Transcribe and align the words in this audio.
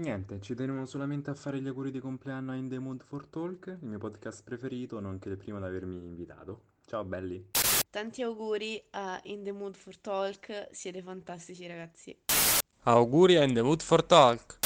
niente, 0.00 0.40
ci 0.40 0.54
tenevo 0.54 0.86
solamente 0.86 1.30
a 1.30 1.34
fare 1.34 1.60
gli 1.60 1.68
auguri 1.68 1.90
di 1.90 2.00
compleanno 2.00 2.52
a 2.52 2.54
In 2.54 2.68
The 2.68 2.78
Mood 2.78 3.02
for 3.04 3.26
Talk, 3.26 3.76
il 3.80 3.88
mio 3.88 3.98
podcast 3.98 4.42
preferito, 4.42 4.98
nonché 4.98 5.28
il 5.28 5.36
primo 5.36 5.58
ad 5.58 5.64
avermi 5.64 5.94
invitato. 5.94 6.62
Ciao 6.86 7.04
belli! 7.04 7.50
Tanti 7.90 8.22
auguri 8.22 8.82
a 8.90 9.20
In 9.24 9.44
The 9.44 9.52
Mood 9.52 9.76
for 9.76 9.96
Talk, 9.98 10.68
siete 10.70 11.02
fantastici 11.02 11.66
ragazzi. 11.66 12.16
Auguri 12.84 13.36
a 13.36 13.44
In 13.44 13.52
The 13.52 13.62
Mood 13.62 13.82
for 13.82 14.02
Talk. 14.02 14.58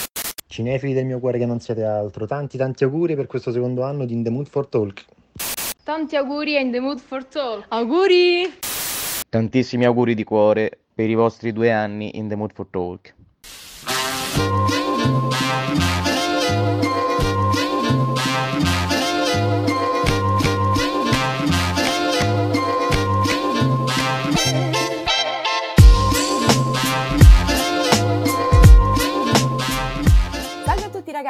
Cinefili 0.47 0.92
del 0.92 1.04
mio 1.04 1.19
cuore 1.19 1.38
che 1.38 1.46
non 1.46 1.58
siete 1.58 1.82
altro, 1.82 2.26
tanti 2.26 2.56
tanti 2.56 2.85
auguri 2.85 3.16
per 3.16 3.26
questo 3.26 3.51
secondo 3.51 3.82
anno 3.82 4.04
di 4.04 4.14
In 4.14 4.22
The 4.22 4.30
Mood 4.30 4.46
for 4.46 4.69
Talk. 4.69 5.04
Tanti 5.82 6.16
auguri 6.16 6.56
a 6.56 6.60
In 6.60 6.71
The 6.71 6.80
Mood 6.80 7.01
for 7.01 7.24
Talk. 7.24 7.64
Auguri! 7.69 8.58
Tantissimi 9.28 9.85
auguri 9.85 10.14
di 10.14 10.22
cuore 10.22 10.78
per 10.94 11.10
i 11.10 11.14
vostri 11.14 11.53
due 11.53 11.72
anni 11.72 12.19
in 12.19 12.28
The 12.28 12.37
Mood 12.37 12.53
for 12.53 12.69
Talk. 12.69 13.14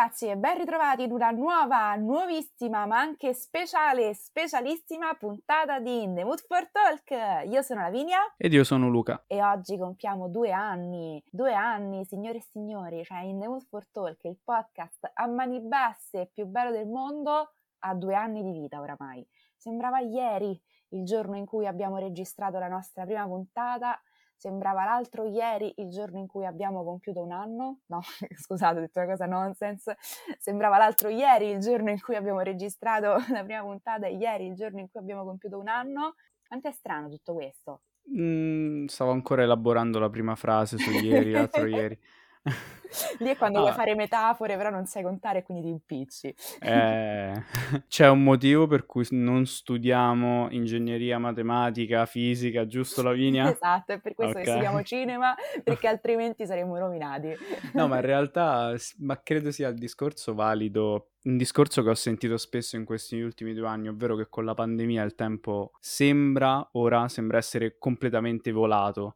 Ragazzi 0.04 0.28
e 0.28 0.36
ben 0.36 0.58
ritrovati 0.58 1.04
in 1.04 1.12
una 1.12 1.30
nuova, 1.30 1.94
nuovissima 1.94 2.84
ma 2.84 2.98
anche 2.98 3.32
speciale, 3.32 4.12
specialissima 4.12 5.14
puntata 5.14 5.80
di 5.80 6.02
In 6.02 6.14
The 6.14 6.24
Mood 6.24 6.44
for 6.46 6.68
Talk. 6.70 7.46
Io 7.48 7.62
sono 7.62 7.80
Lavinia. 7.80 8.18
Ed 8.36 8.52
io 8.52 8.64
sono 8.64 8.90
Luca. 8.90 9.24
E 9.26 9.42
oggi 9.42 9.78
compiamo 9.78 10.28
due 10.28 10.52
anni, 10.52 11.22
due 11.30 11.54
anni 11.54 12.04
signore 12.04 12.36
e 12.36 12.42
signori, 12.42 13.02
cioè 13.02 13.20
In 13.20 13.40
The 13.40 13.48
Mood 13.48 13.64
for 13.66 13.88
Talk, 13.90 14.22
il 14.24 14.38
podcast 14.44 15.10
a 15.14 15.26
mani 15.26 15.60
basse 15.62 16.28
più 16.34 16.44
bello 16.44 16.70
del 16.70 16.86
mondo, 16.86 17.54
ha 17.78 17.94
due 17.94 18.14
anni 18.14 18.42
di 18.42 18.52
vita 18.52 18.80
oramai. 18.80 19.26
Sembrava 19.56 20.00
ieri 20.00 20.60
il 20.88 21.04
giorno 21.06 21.34
in 21.36 21.46
cui 21.46 21.66
abbiamo 21.66 21.96
registrato 21.96 22.58
la 22.58 22.68
nostra 22.68 23.06
prima 23.06 23.24
puntata 23.24 23.98
Sembrava 24.36 24.84
l'altro 24.84 25.24
ieri 25.24 25.72
il 25.76 25.90
giorno 25.90 26.18
in 26.18 26.26
cui 26.26 26.44
abbiamo 26.44 26.84
compiuto 26.84 27.22
un 27.22 27.32
anno. 27.32 27.80
No, 27.86 28.00
scusate, 28.36 28.78
ho 28.78 28.80
detto 28.80 29.00
una 29.00 29.08
cosa 29.08 29.26
nonsense. 29.26 29.96
Sembrava 30.38 30.76
l'altro 30.76 31.08
ieri 31.08 31.50
il 31.50 31.60
giorno 31.60 31.90
in 31.90 32.00
cui 32.00 32.16
abbiamo 32.16 32.40
registrato 32.40 33.16
la 33.32 33.42
prima 33.44 33.62
puntata 33.62 34.06
e 34.06 34.16
ieri 34.16 34.46
il 34.46 34.54
giorno 34.54 34.80
in 34.80 34.90
cui 34.90 35.00
abbiamo 35.00 35.24
compiuto 35.24 35.58
un 35.58 35.68
anno. 35.68 36.14
Quanto 36.46 36.68
è 36.68 36.72
strano 36.72 37.08
tutto 37.08 37.34
questo? 37.34 37.82
Mm, 38.16 38.84
stavo 38.86 39.12
ancora 39.12 39.42
elaborando 39.42 39.98
la 39.98 40.10
prima 40.10 40.34
frase 40.34 40.76
su 40.76 40.90
ieri, 40.90 41.32
l'altro 41.32 41.64
ieri. 41.66 41.98
Lì 43.18 43.28
è 43.28 43.36
quando 43.36 43.58
ah. 43.58 43.62
vuoi 43.62 43.74
fare 43.74 43.94
metafore, 43.94 44.56
però 44.56 44.70
non 44.70 44.86
sai 44.86 45.02
contare 45.02 45.40
e 45.40 45.42
quindi 45.42 45.64
ti 45.64 45.70
impicci. 45.70 46.34
Eh, 46.60 47.42
c'è 47.88 48.08
un 48.08 48.22
motivo 48.22 48.66
per 48.66 48.86
cui 48.86 49.06
non 49.10 49.46
studiamo 49.46 50.48
ingegneria, 50.50 51.18
matematica, 51.18 52.06
fisica, 52.06 52.66
giusto 52.66 53.02
Lavinia? 53.02 53.50
esatto, 53.52 53.92
è 53.92 54.00
per 54.00 54.14
questo 54.14 54.38
okay. 54.38 54.44
che 54.44 54.50
studiamo 54.50 54.82
cinema, 54.82 55.34
perché 55.62 55.88
altrimenti 55.88 56.46
saremmo 56.46 56.78
rovinati. 56.78 57.34
no, 57.72 57.88
ma 57.88 57.96
in 57.96 58.02
realtà, 58.02 58.74
ma 58.98 59.20
credo 59.20 59.50
sia 59.50 59.68
il 59.68 59.78
discorso 59.78 60.34
valido 60.34 61.08
un 61.24 61.38
discorso 61.38 61.82
che 61.82 61.88
ho 61.88 61.94
sentito 61.94 62.36
spesso 62.36 62.76
in 62.76 62.84
questi 62.84 63.18
ultimi 63.18 63.54
due 63.54 63.66
anni, 63.66 63.88
ovvero 63.88 64.14
che 64.14 64.28
con 64.28 64.44
la 64.44 64.52
pandemia 64.52 65.02
il 65.02 65.14
tempo 65.14 65.72
sembra, 65.80 66.68
ora, 66.72 67.08
sembra 67.08 67.38
essere 67.38 67.78
completamente 67.78 68.52
volato. 68.52 69.14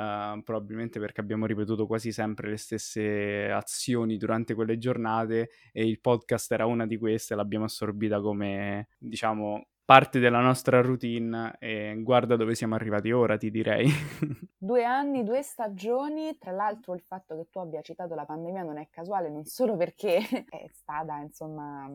Uh, 0.00 0.42
probabilmente 0.42 0.98
perché 0.98 1.20
abbiamo 1.20 1.44
ripetuto 1.44 1.86
quasi 1.86 2.10
sempre 2.10 2.48
le 2.48 2.56
stesse 2.56 3.50
azioni 3.50 4.16
durante 4.16 4.54
quelle 4.54 4.78
giornate 4.78 5.50
e 5.72 5.86
il 5.86 6.00
podcast 6.00 6.50
era 6.52 6.64
una 6.64 6.86
di 6.86 6.96
queste, 6.96 7.34
l'abbiamo 7.34 7.66
assorbita 7.66 8.18
come, 8.18 8.88
diciamo, 8.96 9.66
parte 9.84 10.18
della 10.18 10.40
nostra 10.40 10.80
routine 10.80 11.54
e 11.58 11.96
guarda 11.98 12.36
dove 12.36 12.54
siamo 12.54 12.76
arrivati 12.76 13.12
ora, 13.12 13.36
ti 13.36 13.50
direi. 13.50 13.90
due 14.56 14.84
anni, 14.84 15.22
due 15.22 15.42
stagioni, 15.42 16.38
tra 16.38 16.52
l'altro 16.52 16.94
il 16.94 17.02
fatto 17.02 17.36
che 17.36 17.48
tu 17.50 17.58
abbia 17.58 17.82
citato 17.82 18.14
la 18.14 18.24
pandemia 18.24 18.62
non 18.62 18.78
è 18.78 18.88
casuale, 18.88 19.28
non 19.28 19.44
solo 19.44 19.76
perché 19.76 20.16
è 20.48 20.66
stata, 20.72 21.18
insomma, 21.18 21.90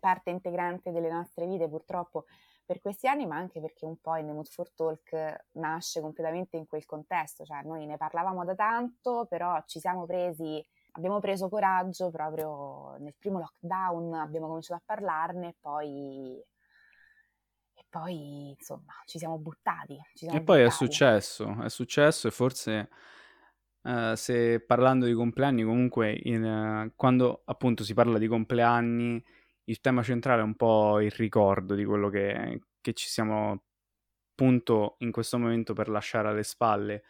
parte 0.00 0.30
integrante 0.30 0.92
delle 0.92 1.10
nostre 1.10 1.46
vite 1.46 1.68
purtroppo 1.68 2.24
per 2.64 2.80
questi 2.80 3.06
anni, 3.06 3.26
ma 3.26 3.36
anche 3.36 3.60
perché 3.60 3.84
un 3.84 3.98
po' 4.00 4.16
in 4.16 4.26
The 4.26 4.32
Mood 4.32 4.46
for 4.46 4.72
Talk 4.72 5.46
nasce 5.52 6.00
completamente 6.00 6.56
in 6.56 6.66
quel 6.66 6.86
contesto, 6.86 7.44
cioè 7.44 7.62
noi 7.62 7.86
ne 7.86 7.96
parlavamo 7.96 8.44
da 8.44 8.54
tanto, 8.54 9.26
però 9.28 9.62
ci 9.66 9.80
siamo 9.80 10.06
presi, 10.06 10.64
abbiamo 10.92 11.20
preso 11.20 11.48
coraggio 11.48 12.10
proprio 12.10 12.96
nel 12.98 13.14
primo 13.18 13.38
lockdown, 13.38 14.14
abbiamo 14.14 14.46
cominciato 14.46 14.80
a 14.80 14.84
parlarne 14.84 15.48
e 15.48 15.56
poi 15.60 16.42
e 17.76 17.84
poi 17.88 18.50
insomma 18.50 18.92
ci 19.04 19.18
siamo 19.18 19.38
buttati. 19.38 19.98
Ci 20.14 20.24
siamo 20.24 20.38
e 20.38 20.42
poi 20.42 20.62
buttati. 20.62 20.84
è 20.84 20.86
successo, 20.86 21.62
è 21.62 21.68
successo 21.68 22.28
e 22.28 22.30
forse 22.30 22.88
uh, 23.82 24.14
se 24.14 24.60
parlando 24.60 25.04
di 25.06 25.12
compleanni 25.12 25.64
comunque 25.64 26.18
in, 26.22 26.44
uh, 26.44 26.92
quando 26.96 27.42
appunto 27.44 27.84
si 27.84 27.92
parla 27.92 28.16
di 28.18 28.26
compleanni 28.26 29.22
il 29.64 29.80
tema 29.80 30.02
centrale 30.02 30.40
è 30.40 30.44
un 30.44 30.56
po' 30.56 31.00
il 31.00 31.10
ricordo 31.12 31.74
di 31.74 31.84
quello 31.84 32.08
che, 32.10 32.60
che 32.80 32.92
ci 32.94 33.08
siamo 33.08 33.64
appunto 34.32 34.96
in 34.98 35.12
questo 35.12 35.38
momento 35.38 35.74
per 35.74 35.88
lasciare 35.88 36.28
alle 36.28 36.42
spalle 36.42 37.02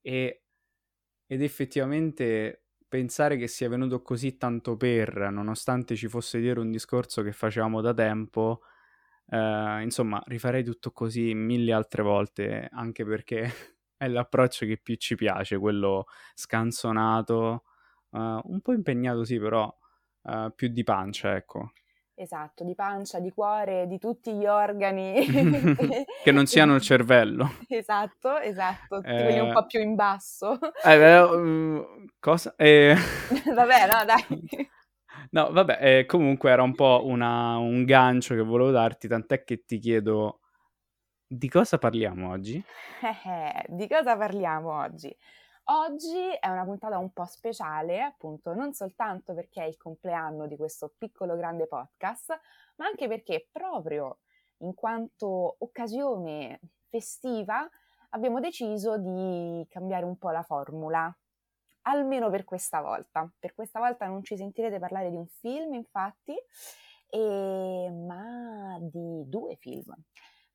e, 0.00 0.42
ed 1.26 1.42
effettivamente 1.42 2.64
pensare 2.88 3.36
che 3.36 3.46
sia 3.48 3.68
venuto 3.68 4.02
così 4.02 4.36
tanto 4.36 4.76
per, 4.76 5.30
nonostante 5.30 5.94
ci 5.96 6.08
fosse 6.08 6.40
dietro 6.40 6.60
un 6.62 6.70
discorso 6.70 7.22
che 7.22 7.32
facevamo 7.32 7.80
da 7.80 7.94
tempo, 7.94 8.62
eh, 9.28 9.82
insomma, 9.82 10.20
rifarei 10.26 10.64
tutto 10.64 10.90
così 10.92 11.34
mille 11.34 11.72
altre 11.72 12.02
volte, 12.02 12.68
anche 12.72 13.04
perché 13.04 13.44
è 13.96 14.08
l'approccio 14.08 14.66
che 14.66 14.78
più 14.78 14.96
ci 14.96 15.14
piace, 15.14 15.58
quello 15.58 16.06
scanzonato, 16.34 17.64
eh, 18.12 18.40
un 18.42 18.60
po' 18.62 18.72
impegnato 18.72 19.24
sì, 19.24 19.38
però 19.38 19.72
eh, 20.24 20.52
più 20.54 20.68
di 20.68 20.82
pancia, 20.84 21.36
ecco. 21.36 21.72
Esatto, 22.14 22.64
di 22.64 22.74
pancia, 22.74 23.18
di 23.18 23.30
cuore, 23.30 23.86
di 23.86 23.98
tutti 23.98 24.32
gli 24.34 24.46
organi. 24.46 25.24
che 26.22 26.32
non 26.32 26.46
siano 26.46 26.74
il 26.74 26.80
cervello. 26.82 27.52
Esatto, 27.68 28.38
esatto, 28.38 29.02
eh... 29.02 29.22
quelli 29.22 29.38
un 29.38 29.52
po' 29.52 29.66
più 29.66 29.80
in 29.80 29.94
basso. 29.94 30.58
Eh, 30.84 31.20
uh, 31.20 32.06
cosa? 32.18 32.54
Eh... 32.56 32.94
vabbè, 33.54 33.86
no, 33.86 34.04
dai. 34.04 34.68
No, 35.30 35.50
vabbè, 35.50 35.78
eh, 35.80 36.06
comunque 36.06 36.50
era 36.50 36.62
un 36.62 36.74
po' 36.74 37.02
una, 37.04 37.56
un 37.56 37.84
gancio 37.84 38.34
che 38.34 38.42
volevo 38.42 38.70
darti, 38.70 39.08
tant'è 39.08 39.44
che 39.44 39.64
ti 39.64 39.78
chiedo 39.78 40.40
di 41.32 41.48
cosa 41.48 41.78
parliamo 41.78 42.30
oggi? 42.30 42.62
Eh, 43.02 43.64
di 43.68 43.86
cosa 43.86 44.16
parliamo 44.16 44.76
oggi? 44.76 45.16
Oggi 45.72 46.32
è 46.40 46.48
una 46.48 46.64
puntata 46.64 46.98
un 46.98 47.12
po' 47.12 47.26
speciale, 47.26 48.02
appunto, 48.02 48.52
non 48.54 48.72
soltanto 48.72 49.34
perché 49.34 49.62
è 49.62 49.66
il 49.66 49.76
compleanno 49.76 50.48
di 50.48 50.56
questo 50.56 50.92
piccolo 50.98 51.36
grande 51.36 51.68
podcast, 51.68 52.36
ma 52.74 52.86
anche 52.86 53.06
perché 53.06 53.46
proprio 53.52 54.18
in 54.62 54.74
quanto 54.74 55.54
occasione 55.60 56.58
festiva 56.88 57.70
abbiamo 58.08 58.40
deciso 58.40 58.98
di 58.98 59.64
cambiare 59.68 60.04
un 60.04 60.18
po' 60.18 60.30
la 60.30 60.42
formula, 60.42 61.16
almeno 61.82 62.30
per 62.30 62.42
questa 62.42 62.80
volta. 62.80 63.32
Per 63.38 63.54
questa 63.54 63.78
volta 63.78 64.08
non 64.08 64.24
ci 64.24 64.36
sentirete 64.36 64.80
parlare 64.80 65.08
di 65.10 65.16
un 65.16 65.28
film, 65.28 65.74
infatti, 65.74 66.34
e... 67.08 67.90
ma 67.92 68.76
di 68.80 69.22
due 69.28 69.54
film 69.54 69.94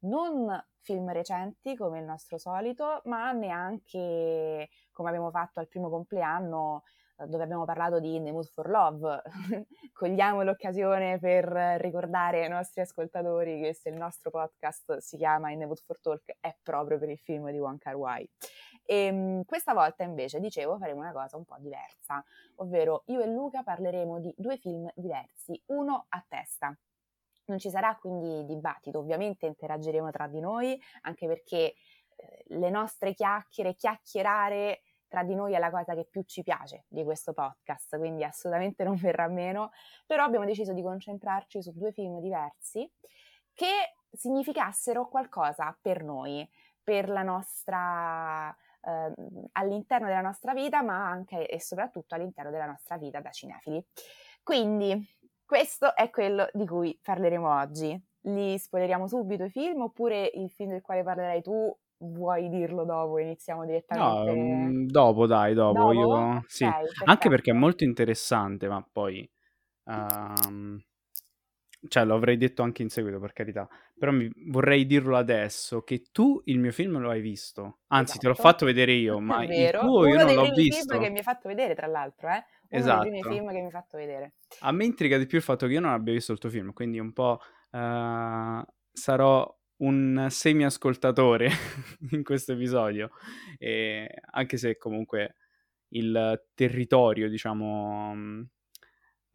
non 0.06 0.64
film 0.82 1.12
recenti 1.12 1.76
come 1.76 2.00
il 2.00 2.06
nostro 2.06 2.38
solito, 2.38 3.02
ma 3.06 3.32
neanche 3.32 4.70
come 4.92 5.10
abbiamo 5.10 5.32
fatto 5.32 5.60
al 5.60 5.68
primo 5.68 5.90
compleanno 5.90 6.84
eh, 7.18 7.28
dove 7.28 7.44
abbiamo 7.44 7.66
parlato 7.66 8.00
di 8.00 8.16
In 8.16 8.26
the 8.26 8.32
Mood 8.32 8.46
for 8.46 8.70
Love. 8.70 9.22
Cogliamo 9.94 10.44
l'occasione 10.44 11.18
per 11.20 11.46
ricordare 11.80 12.44
ai 12.44 12.50
nostri 12.50 12.82
ascoltatori 12.82 13.62
che 13.62 13.74
se 13.74 13.90
il 13.90 13.96
nostro 13.96 14.30
podcast 14.30 14.98
si 14.98 15.18
chiama 15.18 15.52
In 15.52 15.60
the 15.60 15.66
Mood 15.66 15.80
for 15.80 16.00
Talk 16.02 16.36
è 16.40 16.56
proprio 16.62 17.00
per 17.00 17.10
il 17.10 17.18
film 17.18 17.50
di 17.52 17.60
Wong 17.60 17.78
Kar 17.78 17.96
Wai. 17.96 18.30
E 18.84 19.06
ehm, 19.06 19.44
questa 19.46 19.74
volta 19.74 20.04
invece, 20.04 20.40
dicevo, 20.40 20.78
faremo 20.78 21.00
una 21.00 21.14
cosa 21.14 21.38
un 21.38 21.46
po' 21.46 21.56
diversa, 21.60 22.24
ovvero 22.56 23.04
io 23.08 23.22
e 23.22 23.28
Luca 23.28 23.64
parleremo 23.64 24.20
di 24.20 24.34
due 24.38 24.58
film 24.58 24.90
diversi, 24.94 25.60
uno 25.68 26.06
a 26.10 26.24
testa. 26.28 26.78
Non 27.46 27.60
ci 27.60 27.70
sarà 27.70 27.96
quindi 27.96 28.46
dibattito, 28.46 29.00
ovviamente 29.00 29.46
interagiremo 29.46 30.10
tra 30.12 30.28
di 30.28 30.40
noi, 30.40 30.80
anche 31.02 31.28
perché 31.28 31.76
eh, 32.16 32.44
le 32.48 32.70
nostre 32.70 33.14
chiacchiere, 33.14 33.76
chiacchierare 33.76 34.82
tra 35.08 35.24
di 35.24 35.36
noi 35.36 35.54
è 35.54 35.60
la 35.60 35.70
cosa 35.70 35.94
che 35.94 36.06
più 36.06 36.24
ci 36.24 36.42
piace 36.44 36.86
di 36.88 37.04
questo 37.04 37.34
podcast, 37.34 37.98
quindi 37.98 38.24
assolutamente 38.24 38.84
non 38.84 38.96
verrà 38.96 39.28
meno, 39.28 39.72
però 40.06 40.24
abbiamo 40.24 40.46
deciso 40.46 40.74
di 40.74 40.82
concentrarci 40.82 41.62
su 41.62 41.72
due 41.74 41.92
film 41.92 42.20
diversi 42.20 42.90
che 43.54 43.96
significassero 44.12 45.08
qualcosa 45.08 45.78
per 45.80 46.04
noi, 46.04 46.48
per 46.84 47.10
la 47.10 47.22
nostra 47.22 48.56
eh, 48.82 49.14
all'interno 49.54 50.08
della 50.08 50.22
nostra 50.22 50.54
vita, 50.54 50.82
ma 50.82 51.08
anche 51.08 51.48
e 51.48 51.60
soprattutto 51.60 52.16
all'interno 52.16 52.52
della 52.52 52.66
nostra 52.66 52.98
vita 52.98 53.20
da 53.20 53.32
cinefili. 53.32 53.84
Quindi, 54.44 55.15
questo 55.46 55.96
è 55.96 56.10
quello 56.10 56.48
di 56.54 56.66
cui 56.66 56.98
parleremo 57.02 57.50
oggi. 57.60 58.00
Li 58.28 58.58
spoileriamo 58.58 59.08
subito 59.08 59.44
i 59.44 59.50
film 59.50 59.82
oppure 59.82 60.32
il 60.34 60.50
film 60.52 60.72
del 60.72 60.82
quale 60.82 61.04
parlerai 61.04 61.42
tu 61.42 61.76
vuoi 61.98 62.50
dirlo 62.50 62.84
dopo? 62.86 63.20
Iniziamo 63.20 63.66
No, 63.90 64.26
direttamente. 64.26 64.34
mm, 64.36 64.88
dopo, 64.88 65.26
dai, 65.28 65.54
dopo. 65.54 65.92
Dopo? 65.92 65.94
Io 65.94 66.44
sì, 66.48 66.76
Ok, 66.92 67.06
anche 67.06 67.30
perché 67.30 67.52
è 67.52 67.54
molto 67.54 67.84
interessante, 67.84 68.68
ma 68.68 68.82
poi 68.92 69.30
ehm, 69.86 70.82
cioè 71.88 72.04
lo 72.06 72.16
avrei 72.16 72.38
detto 72.38 72.62
anche 72.64 72.82
in 72.82 72.90
seguito, 72.90 73.20
per 73.20 73.34
carità. 73.34 73.68
Però 73.98 74.12
mi- 74.12 74.30
vorrei 74.48 74.86
dirlo 74.86 75.16
adesso 75.18 75.84
che 75.84 76.04
tu 76.12 76.42
il 76.46 76.60
mio 76.60 76.72
film 76.72 76.98
lo 77.00 77.10
hai 77.10 77.22
visto. 77.22 77.80
Anzi, 77.88 78.18
te 78.18 78.28
l'ho 78.28 78.34
Esatto, 78.34 78.36
fatto 78.36 78.66
vedere 78.66 78.94
io, 78.94 79.20
ma 79.20 79.44
è 79.44 79.54
il 79.54 79.74
tuo 79.76 80.06
io 80.08 80.18
Uno 80.18 80.24
non 80.24 80.34
dei 80.34 80.36
l'ho 80.36 80.48
primi 80.50 80.64
film 80.64 80.98
che 80.98 81.10
visto. 81.10 81.10
mi 81.10 81.18
hai 81.18 81.24
fatto 81.24 81.48
vedere, 81.48 81.76
tra 81.76 81.88
l'altro, 81.88 82.30
eh? 82.30 82.44
Uno 82.76 82.84
dei 82.84 83.00
primi 83.00 83.20
Esatto. 83.20 83.36
film 83.36 83.48
che 83.52 83.60
mi 83.60 83.66
hai 83.66 83.72
fatto 83.72 83.98
vedere. 83.98 84.34
A 84.60 84.72
me 84.72 84.86
intriga 84.86 85.18
di 85.18 85.26
più 85.26 85.38
il 85.38 85.44
fatto 85.44 85.68
che 85.68 85.74
io 85.74 85.80
non 85.80 85.92
abbia 85.92 86.14
visto 86.14 86.32
il 86.32 86.38
tuo 86.38 86.50
film, 86.50 86.74
quindi 86.74 87.00
un 87.00 87.14
po' 87.14 87.40
eh, 87.72 88.66
sarò 88.92 89.60
un 89.78 90.28
semi-ascoltatore 90.30 91.50
in 92.12 92.24
questo 92.24 92.54
episodio, 92.54 93.10
e 93.58 94.10
anche 94.32 94.58
se 94.58 94.78
comunque 94.78 95.36
il 95.90 96.48
territorio, 96.54 97.30
diciamo, 97.30 98.14
mh, 98.14 98.50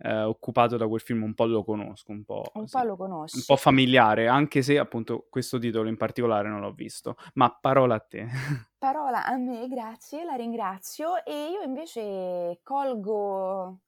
eh, 0.02 0.22
occupato 0.22 0.76
da 0.76 0.86
quel 0.88 1.00
film 1.00 1.22
un 1.22 1.34
po' 1.34 1.46
lo 1.46 1.64
conosco, 1.64 2.12
un 2.12 2.24
po', 2.24 2.42
Un 2.52 2.66
sì, 2.66 2.76
po' 2.76 2.82
lo 2.82 2.96
un 3.32 3.44
po' 3.44 3.56
familiare, 3.56 4.28
anche 4.28 4.62
se 4.62 4.78
appunto 4.78 5.26
questo 5.30 5.58
titolo 5.58 5.88
in 5.88 5.96
particolare 5.96 6.48
non 6.48 6.60
l'ho 6.60 6.72
visto. 6.72 7.16
Ma 7.34 7.56
parola 7.60 7.94
a 7.96 8.00
te. 8.00 8.26
Parola 8.78 9.24
a 9.26 9.36
me, 9.36 9.68
grazie, 9.68 10.24
la 10.24 10.34
ringrazio 10.34 11.22
e 11.24 11.50
io 11.50 11.60
invece 11.62 12.60
colgo, 12.62 13.80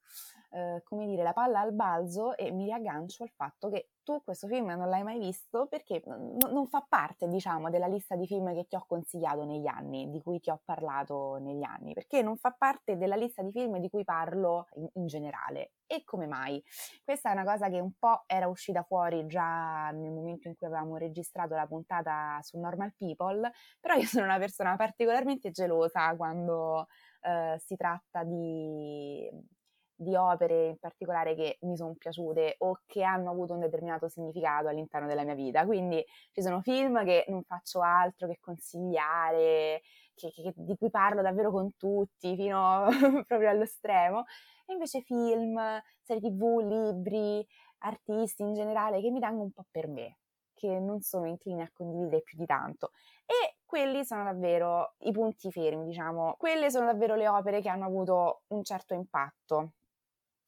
eh, 0.52 0.82
come 0.84 1.06
dire, 1.06 1.22
la 1.22 1.32
palla 1.32 1.60
al 1.60 1.72
balzo 1.72 2.37
e 2.37 2.50
mi 2.52 2.64
riaggancio 2.64 3.22
al 3.22 3.31
fatto 3.31 3.70
che 3.70 3.88
tu 4.02 4.22
questo 4.22 4.49
film 4.49 4.66
non 4.66 4.88
l'hai 4.88 5.02
mai 5.02 5.19
visto 5.19 5.66
perché 5.66 6.02
n- 6.04 6.37
non 6.50 6.69
fa 6.69 6.84
parte, 6.87 7.28
diciamo, 7.28 7.70
della 7.70 7.87
lista 7.87 8.16
di 8.16 8.26
film 8.26 8.52
che 8.52 8.66
ti 8.66 8.76
ho 8.76 8.84
consigliato 8.87 9.44
negli 9.44 9.66
anni, 9.66 10.10
di 10.10 10.20
cui 10.20 10.40
ti 10.40 10.50
ho 10.50 10.60
parlato 10.64 11.38
negli 11.40 11.62
anni, 11.62 11.94
perché 11.94 12.20
non 12.22 12.37
fa 12.37 12.50
parte 12.50 12.96
della 12.96 13.16
lista 13.16 13.43
di 13.43 13.50
film 13.50 13.78
di 13.78 13.88
cui 13.88 14.04
parlo 14.04 14.66
in, 14.75 14.88
in 14.94 15.06
generale. 15.06 15.72
E 15.87 16.04
come 16.04 16.26
mai? 16.26 16.62
Questa 17.04 17.31
è 17.31 17.32
una 17.32 17.44
cosa 17.44 17.69
che 17.69 17.81
un 17.81 17.93
po' 17.99 18.25
era 18.26 18.49
uscita 18.49 18.82
fuori 18.82 19.26
già 19.26 19.90
nel 19.90 20.10
momento 20.10 20.49
in 20.49 20.56
cui 20.56 20.66
avevamo 20.66 20.96
registrato 20.96 21.54
la 21.54 21.66
puntata 21.66 22.38
su 22.43 22.58
Normal 22.58 22.94
People, 22.96 23.50
però 23.81 23.94
io 23.94 24.06
sono 24.06 24.25
una 24.25 24.38
persona 24.38 24.76
particolarmente 24.76 25.50
gelosa 25.50 26.14
quando 26.16 26.88
eh, 27.22 27.56
si 27.58 27.76
tratta 27.76 28.25
di, 28.25 29.31
di 30.02 30.14
opere 30.14 30.66
in 30.69 30.78
particolare 30.78 31.34
che 31.34 31.58
mi 31.62 31.76
sono 31.76 31.94
piaciute 31.94 32.56
o 32.58 32.81
che 32.87 33.02
hanno 33.02 33.31
avuto 33.31 33.54
un 33.54 33.60
determinato 33.60 34.08
significato 34.08 34.69
all'interno 34.69 35.06
della 35.06 35.25
mia 35.25 35.34
vita. 35.34 35.64
Quindi 35.64 36.04
ci 36.32 36.43
sono 36.43 36.60
film 36.60 37.04
che 37.04 37.25
non 37.28 37.43
faccio 37.44 37.81
altro 37.82 38.26
che 38.28 38.38
consigliare, 38.40 39.82
che, 40.14 40.31
che- 40.32 40.52
di 40.54 40.76
cui 40.76 40.90
parlo 40.90 41.22
davvero 41.22 41.50
con 41.50 41.76
tutti, 41.76 42.34
fino 42.37 42.87
proprio 43.26 43.49
allo 43.49 43.64
stremo. 43.66 44.25
E 44.66 44.72
invece 44.72 45.00
film, 45.02 45.58
serie 46.02 46.20
tv, 46.31 46.58
libri, 46.60 47.46
artisti 47.78 48.43
in 48.43 48.54
generale 48.54 49.00
che 49.00 49.10
mi 49.10 49.20
tengo 49.20 49.43
un 49.43 49.50
po' 49.52 49.64
per 49.70 49.88
me, 49.88 50.19
che 50.54 50.78
non 50.78 51.00
sono 51.00 51.26
incline 51.26 51.62
a 51.62 51.70
condividere 51.72 52.22
più 52.22 52.38
di 52.38 52.46
tanto. 52.46 52.90
E 53.26 53.56
quelli 53.64 54.04
sono 54.04 54.25
davvero 54.25 54.94
i 55.00 55.12
punti 55.12 55.50
fermi, 55.50 55.87
diciamo. 55.87 56.34
Quelle 56.38 56.70
sono 56.70 56.87
davvero 56.87 57.14
le 57.16 57.28
opere 57.28 57.60
che 57.60 57.69
hanno 57.69 57.87
avuto 57.87 58.43
un 58.49 58.62
certo 58.62 58.94
impatto. 58.94 59.72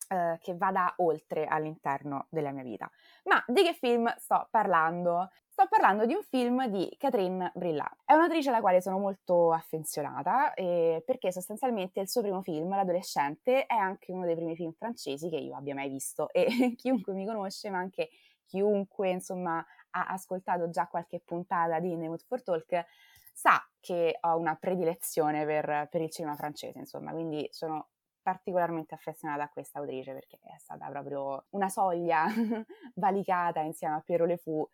Eh, 0.08 0.38
che 0.40 0.56
vada 0.56 0.92
oltre 0.98 1.46
all'interno 1.46 2.26
della 2.30 2.50
mia 2.50 2.62
vita. 2.62 2.90
Ma 3.24 3.42
di 3.46 3.62
che 3.62 3.74
film 3.74 4.12
sto 4.16 4.48
parlando? 4.50 5.30
Sto 5.46 5.66
parlando 5.68 6.04
di 6.04 6.14
un 6.14 6.22
film 6.22 6.66
di 6.66 6.92
Catherine 6.98 7.52
Brillat. 7.54 7.98
È 8.04 8.12
un'attrice 8.12 8.48
alla 8.48 8.60
quale 8.60 8.80
sono 8.80 8.98
molto 8.98 9.52
affezionata 9.52 10.52
eh, 10.54 11.02
perché 11.06 11.30
sostanzialmente 11.30 12.00
il 12.00 12.08
suo 12.08 12.22
primo 12.22 12.42
film, 12.42 12.74
L'adolescente, 12.74 13.66
è 13.66 13.74
anche 13.74 14.10
uno 14.10 14.24
dei 14.24 14.34
primi 14.34 14.56
film 14.56 14.72
francesi 14.72 15.28
che 15.28 15.36
io 15.36 15.56
abbia 15.56 15.74
mai 15.74 15.88
visto 15.88 16.32
e 16.32 16.46
chiunque 16.76 17.12
mi 17.12 17.24
conosce, 17.24 17.70
ma 17.70 17.78
anche 17.78 18.08
chiunque 18.46 19.10
insomma 19.10 19.64
ha 19.90 20.06
ascoltato 20.06 20.68
già 20.70 20.86
qualche 20.86 21.20
puntata 21.24 21.78
di 21.78 21.90
the 21.90 22.08
Mood 22.08 22.24
for 22.26 22.42
Talk 22.42 22.84
sa 23.32 23.60
che 23.80 24.16
ho 24.20 24.38
una 24.38 24.54
predilezione 24.54 25.44
per, 25.44 25.88
per 25.90 26.00
il 26.00 26.10
cinema 26.10 26.36
francese, 26.36 26.78
insomma, 26.78 27.10
quindi 27.12 27.46
sono 27.50 27.90
particolarmente 28.24 28.94
affezionata 28.94 29.42
a 29.42 29.50
questa 29.50 29.80
autrice 29.80 30.14
perché 30.14 30.38
è 30.40 30.56
stata 30.56 30.88
proprio 30.88 31.44
una 31.50 31.68
soglia 31.68 32.24
valicata 32.96 33.60
insieme 33.60 33.96
a 33.96 34.00
Piero 34.00 34.24
Le 34.24 34.38
Fou, 34.38 34.66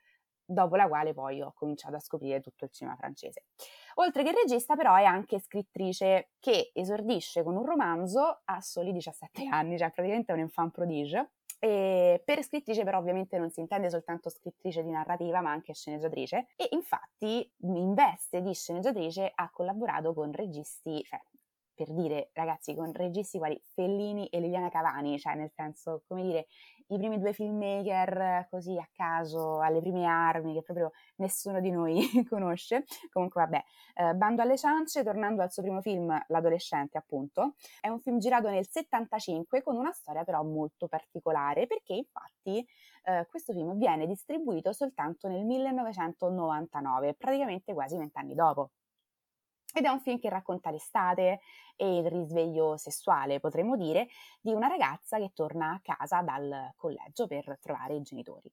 dopo 0.44 0.76
la 0.76 0.86
quale 0.86 1.12
poi 1.12 1.42
ho 1.42 1.52
cominciato 1.52 1.96
a 1.96 2.00
scoprire 2.00 2.40
tutto 2.40 2.64
il 2.64 2.70
cinema 2.70 2.96
francese. 2.96 3.46
Oltre 3.94 4.22
che 4.22 4.30
regista, 4.32 4.76
però, 4.76 4.94
è 4.94 5.04
anche 5.04 5.40
scrittrice 5.40 6.30
che 6.38 6.70
esordisce 6.72 7.42
con 7.42 7.56
un 7.56 7.64
romanzo 7.64 8.42
a 8.44 8.60
soli 8.60 8.92
17 8.92 9.48
anni, 9.48 9.76
cioè 9.76 9.90
praticamente 9.90 10.32
un 10.32 10.38
enfant 10.38 10.72
prodige. 10.72 11.32
E 11.58 12.22
per 12.24 12.42
scrittrice, 12.42 12.84
però, 12.84 12.98
ovviamente 12.98 13.36
non 13.36 13.50
si 13.50 13.60
intende 13.60 13.90
soltanto 13.90 14.30
scrittrice 14.30 14.82
di 14.82 14.90
narrativa, 14.90 15.40
ma 15.40 15.50
anche 15.50 15.74
sceneggiatrice. 15.74 16.46
E 16.56 16.68
infatti, 16.70 17.52
in 17.62 17.94
veste 17.94 18.40
di 18.40 18.54
sceneggiatrice, 18.54 19.32
ha 19.34 19.50
collaborato 19.50 20.14
con 20.14 20.32
registi, 20.32 21.02
cioè 21.02 21.20
per 21.80 21.94
dire, 21.94 22.28
ragazzi, 22.34 22.74
con 22.74 22.92
registi 22.92 23.38
quali 23.38 23.58
Fellini 23.72 24.26
e 24.26 24.38
Liliana 24.38 24.68
Cavani, 24.68 25.18
cioè 25.18 25.34
nel 25.34 25.50
senso, 25.50 26.02
come 26.06 26.20
dire, 26.22 26.46
i 26.88 26.98
primi 26.98 27.18
due 27.18 27.32
filmmaker 27.32 28.48
così 28.50 28.76
a 28.76 28.86
caso, 28.92 29.60
alle 29.60 29.80
prime 29.80 30.04
armi, 30.04 30.52
che 30.52 30.62
proprio 30.62 30.90
nessuno 31.16 31.58
di 31.60 31.70
noi 31.70 32.02
conosce. 32.28 32.84
Comunque, 33.10 33.40
vabbè, 33.44 33.64
eh, 33.94 34.14
Bando 34.14 34.42
alle 34.42 34.58
ciance, 34.58 35.02
tornando 35.02 35.40
al 35.40 35.50
suo 35.50 35.62
primo 35.62 35.80
film, 35.80 36.14
L'adolescente, 36.28 36.98
appunto, 36.98 37.54
è 37.80 37.88
un 37.88 37.98
film 38.00 38.18
girato 38.18 38.50
nel 38.50 38.66
75 38.68 39.62
con 39.62 39.76
una 39.76 39.92
storia 39.92 40.22
però 40.22 40.42
molto 40.42 40.86
particolare, 40.86 41.66
perché 41.66 41.94
infatti 41.94 42.62
eh, 43.04 43.26
questo 43.26 43.54
film 43.54 43.74
viene 43.78 44.06
distribuito 44.06 44.74
soltanto 44.74 45.28
nel 45.28 45.46
1999, 45.46 47.14
praticamente 47.14 47.72
quasi 47.72 47.96
vent'anni 47.96 48.34
dopo. 48.34 48.72
Ed 49.72 49.84
è 49.84 49.88
un 49.88 50.00
film 50.00 50.18
che 50.18 50.28
racconta 50.28 50.70
l'estate 50.70 51.40
e 51.76 51.98
il 51.98 52.06
risveglio 52.10 52.76
sessuale, 52.76 53.40
potremmo 53.40 53.76
dire, 53.76 54.08
di 54.40 54.52
una 54.52 54.66
ragazza 54.66 55.18
che 55.18 55.32
torna 55.34 55.72
a 55.72 55.80
casa 55.82 56.22
dal 56.22 56.72
collegio 56.76 57.26
per 57.26 57.58
trovare 57.60 57.94
i 57.94 58.02
genitori. 58.02 58.52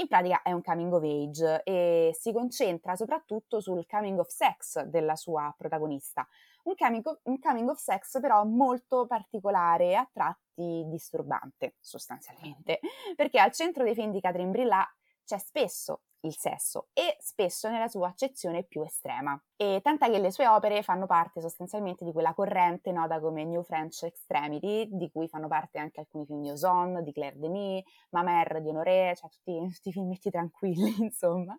In 0.00 0.06
pratica 0.06 0.42
è 0.42 0.52
un 0.52 0.62
coming 0.62 0.92
of 0.92 1.02
age 1.02 1.62
e 1.64 2.10
si 2.16 2.32
concentra 2.32 2.94
soprattutto 2.94 3.60
sul 3.60 3.84
coming 3.84 4.20
of 4.20 4.28
sex 4.28 4.82
della 4.82 5.16
sua 5.16 5.52
protagonista. 5.56 6.24
Un 6.64 6.74
coming 6.76 7.04
of, 7.04 7.18
un 7.24 7.40
coming 7.40 7.68
of 7.68 7.78
sex 7.78 8.20
però 8.20 8.44
molto 8.44 9.06
particolare 9.06 9.96
a 9.96 10.08
tratti 10.12 10.84
disturbante, 10.86 11.74
sostanzialmente, 11.80 12.78
perché 13.16 13.40
al 13.40 13.50
centro 13.50 13.82
dei 13.82 13.94
film 13.94 14.12
di 14.12 14.20
Catherine 14.20 14.50
Brillat 14.50 14.88
c'è 15.28 15.36
spesso 15.36 16.00
il 16.22 16.34
sesso 16.36 16.88
e 16.94 17.16
spesso 17.20 17.68
nella 17.68 17.86
sua 17.86 18.08
accezione 18.08 18.64
più 18.64 18.82
estrema. 18.82 19.40
E 19.56 19.80
tant'è 19.82 20.10
che 20.10 20.18
le 20.18 20.32
sue 20.32 20.48
opere 20.48 20.82
fanno 20.82 21.06
parte 21.06 21.40
sostanzialmente 21.40 22.04
di 22.04 22.12
quella 22.12 22.32
corrente 22.32 22.90
nota 22.90 23.20
come 23.20 23.44
New 23.44 23.62
French 23.62 24.04
Extremity, 24.04 24.88
di 24.90 25.10
cui 25.10 25.28
fanno 25.28 25.46
parte 25.46 25.78
anche 25.78 26.00
alcuni 26.00 26.24
film 26.24 26.40
di 26.40 26.50
Ozon, 26.50 27.04
di 27.04 27.12
Claire 27.12 27.38
Denis, 27.38 27.84
Ma 28.10 28.22
Mère 28.22 28.62
di 28.62 28.70
Honoré, 28.70 29.14
cioè 29.16 29.28
tutti, 29.28 29.52
tutti 29.74 29.92
filmetti 29.92 30.30
tranquilli, 30.30 30.94
insomma. 31.04 31.56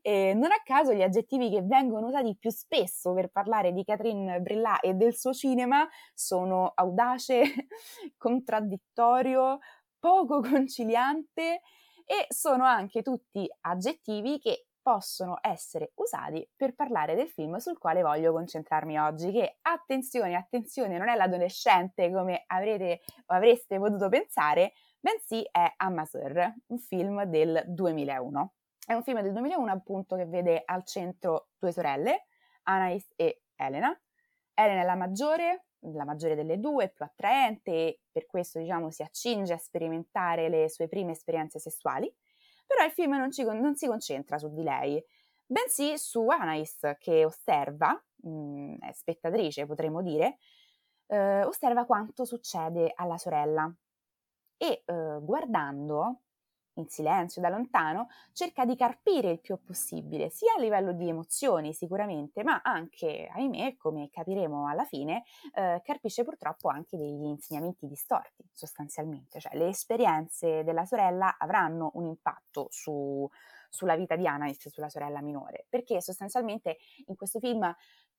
E 0.00 0.32
non 0.34 0.52
a 0.52 0.62
caso 0.64 0.94
gli 0.94 1.02
aggettivi 1.02 1.50
che 1.50 1.62
vengono 1.62 2.06
usati 2.06 2.36
più 2.38 2.50
spesso 2.50 3.12
per 3.12 3.28
parlare 3.30 3.72
di 3.72 3.82
Catherine 3.84 4.40
Brillat 4.40 4.84
e 4.84 4.94
del 4.94 5.16
suo 5.16 5.32
cinema 5.32 5.86
sono 6.14 6.72
audace, 6.74 7.42
contraddittorio, 8.16 9.58
poco 9.98 10.40
conciliante 10.40 11.60
e 12.10 12.26
sono 12.28 12.64
anche 12.64 13.02
tutti 13.02 13.48
aggettivi 13.60 14.40
che 14.40 14.66
possono 14.82 15.38
essere 15.40 15.92
usati 15.94 16.44
per 16.56 16.74
parlare 16.74 17.14
del 17.14 17.28
film 17.28 17.58
sul 17.58 17.78
quale 17.78 18.02
voglio 18.02 18.32
concentrarmi 18.32 18.98
oggi, 18.98 19.30
che 19.30 19.58
attenzione, 19.62 20.34
attenzione, 20.34 20.98
non 20.98 21.08
è 21.08 21.14
l'adolescente 21.14 22.10
come 22.10 22.42
avrete 22.48 23.02
o 23.26 23.34
avreste 23.34 23.78
potuto 23.78 24.08
pensare, 24.08 24.72
bensì 24.98 25.46
è 25.52 25.72
Amateur, 25.76 26.52
un 26.66 26.78
film 26.80 27.22
del 27.26 27.62
2001. 27.68 28.54
È 28.84 28.92
un 28.92 29.04
film 29.04 29.20
del 29.20 29.30
2001 29.30 29.70
appunto 29.70 30.16
che 30.16 30.26
vede 30.26 30.62
al 30.64 30.84
centro 30.84 31.50
due 31.60 31.70
sorelle, 31.70 32.26
Anais 32.64 33.08
e 33.14 33.42
Elena. 33.54 33.96
Elena 34.52 34.80
è 34.80 34.84
la 34.84 34.96
maggiore, 34.96 35.66
la 35.80 36.04
maggiore 36.04 36.34
delle 36.34 36.58
due, 36.58 36.88
più 36.90 37.04
attraente 37.04 37.70
e 37.70 38.00
per 38.10 38.26
questo 38.26 38.58
diciamo 38.58 38.90
si 38.90 39.02
accinge 39.02 39.52
a 39.52 39.58
sperimentare 39.58 40.48
le 40.48 40.68
sue 40.68 40.88
prime 40.88 41.12
esperienze 41.12 41.58
sessuali, 41.58 42.12
però 42.66 42.84
il 42.84 42.92
film 42.92 43.16
non, 43.16 43.30
ci, 43.30 43.44
non 43.44 43.74
si 43.74 43.86
concentra 43.86 44.38
su 44.38 44.52
di 44.52 44.62
lei, 44.62 45.02
bensì 45.46 45.98
su 45.98 46.28
Anais 46.28 46.96
che 46.98 47.24
osserva 47.24 48.00
mh, 48.16 48.90
spettatrice, 48.92 49.66
potremmo 49.66 50.02
dire, 50.02 50.38
eh, 51.06 51.42
osserva 51.44 51.84
quanto 51.84 52.24
succede 52.24 52.92
alla 52.94 53.18
sorella. 53.18 53.72
E 54.56 54.82
eh, 54.84 55.18
guardando 55.22 56.20
in 56.74 56.88
silenzio 56.88 57.40
da 57.42 57.48
lontano 57.48 58.08
cerca 58.32 58.64
di 58.64 58.76
carpire 58.76 59.30
il 59.30 59.40
più 59.40 59.58
possibile, 59.62 60.30
sia 60.30 60.54
a 60.56 60.60
livello 60.60 60.92
di 60.92 61.08
emozioni 61.08 61.72
sicuramente, 61.72 62.42
ma 62.42 62.60
anche, 62.62 63.28
ahimè, 63.32 63.76
come 63.76 64.08
capiremo 64.10 64.68
alla 64.68 64.84
fine, 64.84 65.24
eh, 65.54 65.80
carpisce 65.84 66.24
purtroppo 66.24 66.68
anche 66.68 66.96
degli 66.96 67.24
insegnamenti 67.24 67.86
distorti 67.86 68.48
sostanzialmente, 68.52 69.40
cioè 69.40 69.56
le 69.56 69.68
esperienze 69.68 70.64
della 70.64 70.84
sorella 70.84 71.36
avranno 71.38 71.90
un 71.94 72.06
impatto 72.06 72.68
su, 72.70 73.28
sulla 73.68 73.96
vita 73.96 74.16
di 74.16 74.26
Anaïs, 74.26 74.68
sulla 74.68 74.88
sorella 74.88 75.20
minore, 75.20 75.66
perché 75.68 76.00
sostanzialmente 76.00 76.78
in 77.06 77.16
questo 77.16 77.38
film 77.38 77.74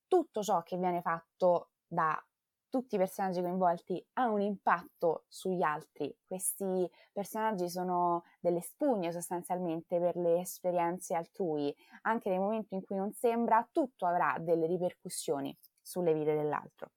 tutto 0.08 0.42
ciò 0.44 0.62
che 0.64 0.78
viene 0.78 1.02
fatto 1.02 1.70
da 1.88 2.22
tutti 2.72 2.96
i 2.96 2.98
personaggi 2.98 3.42
coinvolti 3.42 4.04
ha 4.14 4.30
un 4.30 4.42
impatto 4.42 5.26
sugli 5.28 5.62
altri. 5.62 6.12
Questi 6.26 6.90
personaggi 7.12 7.70
sono 7.70 8.24
delle 8.40 8.62
spugne 8.62 9.12
sostanzialmente 9.12 10.00
per 10.00 10.16
le 10.16 10.40
esperienze 10.40 11.14
altrui. 11.14 11.76
Anche 12.04 12.30
nei 12.30 12.40
momenti 12.40 12.74
in 12.74 12.84
cui 12.84 12.96
non 12.96 13.12
sembra, 13.12 13.68
tutto 13.72 14.08
avrà 14.08 14.38
delle 14.40 14.66
ripercussioni 14.66 15.56
sulle 15.82 16.14
vite 16.14 16.34
dell'altro. 16.34 16.92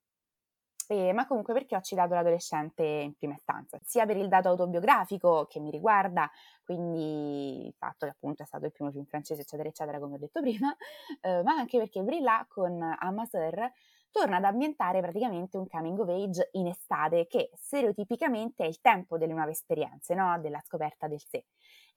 E, 0.87 1.13
ma 1.15 1.27
comunque 1.27 1.55
perché 1.55 1.77
ho 1.77 1.81
citato 1.81 2.15
l'adolescente 2.15 2.83
in 2.85 3.15
prima 3.15 3.35
istanza? 3.35 3.79
Sia 3.83 4.05
per 4.05 4.17
il 4.17 4.29
dato 4.29 4.49
autobiografico 4.49 5.47
che 5.47 5.59
mi 5.59 5.71
riguarda, 5.71 6.31
quindi 6.63 7.67
il 7.67 7.75
fatto 7.77 8.05
che 8.07 8.13
appunto 8.13 8.43
è 8.43 8.47
stato 8.47 8.67
il 8.67 8.73
primo 8.73 8.91
film 8.91 9.07
francese, 9.07 9.41
eccetera, 9.43 9.69
eccetera, 9.69 9.99
come 9.99 10.17
ho 10.17 10.19
detto 10.19 10.41
prima, 10.41 10.77
eh, 11.23 11.43
ma 11.43 11.55
anche 11.55 11.79
perché 11.79 12.03
Brilla 12.03 12.45
con 12.49 12.81
Amateur 12.99 13.73
torna 14.15 14.37
ad 14.37 14.45
ambientare 14.45 15.01
praticamente 15.01 15.57
un 15.57 15.67
coming 15.67 15.99
of 15.99 16.09
age 16.09 16.51
in 16.53 16.69
estate, 16.69 17.27
che 17.27 17.51
stereotipicamente 17.55 18.63
è 18.63 18.69
il 18.69 18.81
tempo 18.81 19.19
delle 19.19 19.33
nuove 19.33 19.51
esperienze, 19.51 20.15
no? 20.15 20.39
della 20.39 20.63
scoperta 20.65 21.09
del 21.09 21.21
sé. 21.21 21.47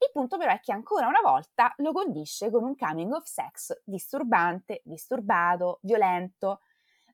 Il 0.00 0.10
punto 0.12 0.36
però 0.36 0.50
è 0.50 0.58
che 0.58 0.72
ancora 0.72 1.06
una 1.06 1.20
volta 1.22 1.72
lo 1.76 1.92
condisce 1.92 2.50
con 2.50 2.64
un 2.64 2.74
coming 2.74 3.12
of 3.12 3.22
sex 3.22 3.82
disturbante, 3.84 4.80
disturbato, 4.82 5.78
violento. 5.82 6.62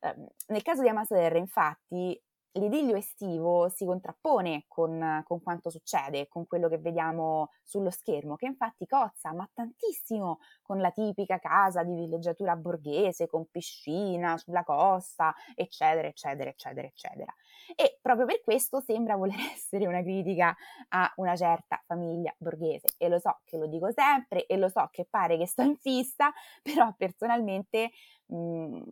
Eh, 0.01 0.15
nel 0.47 0.63
caso 0.63 0.81
di 0.81 0.89
Amaser, 0.89 1.37
infatti, 1.37 2.19
l'idillio 2.55 2.97
estivo 2.97 3.69
si 3.69 3.85
contrappone 3.85 4.65
con, 4.69 5.23
con, 5.25 5.43
quanto 5.43 5.71
succede, 5.71 6.29
con 6.29 6.47
quello 6.47 6.69
che 6.69 6.79
vediamo 6.79 7.51
sullo 7.63 7.91
schermo, 7.91 8.37
che 8.37 8.47
infatti 8.47 8.87
cozza, 8.87 9.33
ma 9.33 9.49
tantissimo 9.53 10.39
con 10.63 10.81
la 10.81 10.91
tipica 10.91 11.39
casa 11.39 11.83
di 11.83 11.95
villeggiatura 11.95 12.57
borghese, 12.57 13.27
con 13.27 13.47
piscina 13.51 14.37
sulla 14.37 14.63
costa, 14.65 15.35
eccetera, 15.55 16.09
eccetera, 16.09 16.51
eccetera, 16.51 16.87
eccetera. 16.87 17.35
E 17.75 17.99
proprio 18.01 18.27
per 18.27 18.41
questo 18.43 18.81
sembra 18.81 19.17
voler 19.17 19.37
essere 19.53 19.87
una 19.87 20.03
critica 20.03 20.55
a 20.89 21.13
una 21.17 21.35
certa 21.37 21.83
famiglia 21.87 22.35
borghese. 22.39 22.95
E 22.99 23.09
lo 23.09 23.19
so 23.19 23.41
che 23.45 23.57
lo 23.57 23.67
dico 23.67 23.91
sempre, 23.91 24.47
e 24.47 24.57
lo 24.57 24.69
so 24.69 24.89
che 24.93 25.07
pare 25.09 25.37
che 25.37 25.47
sto 25.47 25.63
in 25.63 25.77
fissa, 25.77 26.33
però 26.63 26.93
personalmente... 26.97 27.91
Mh, 28.27 28.83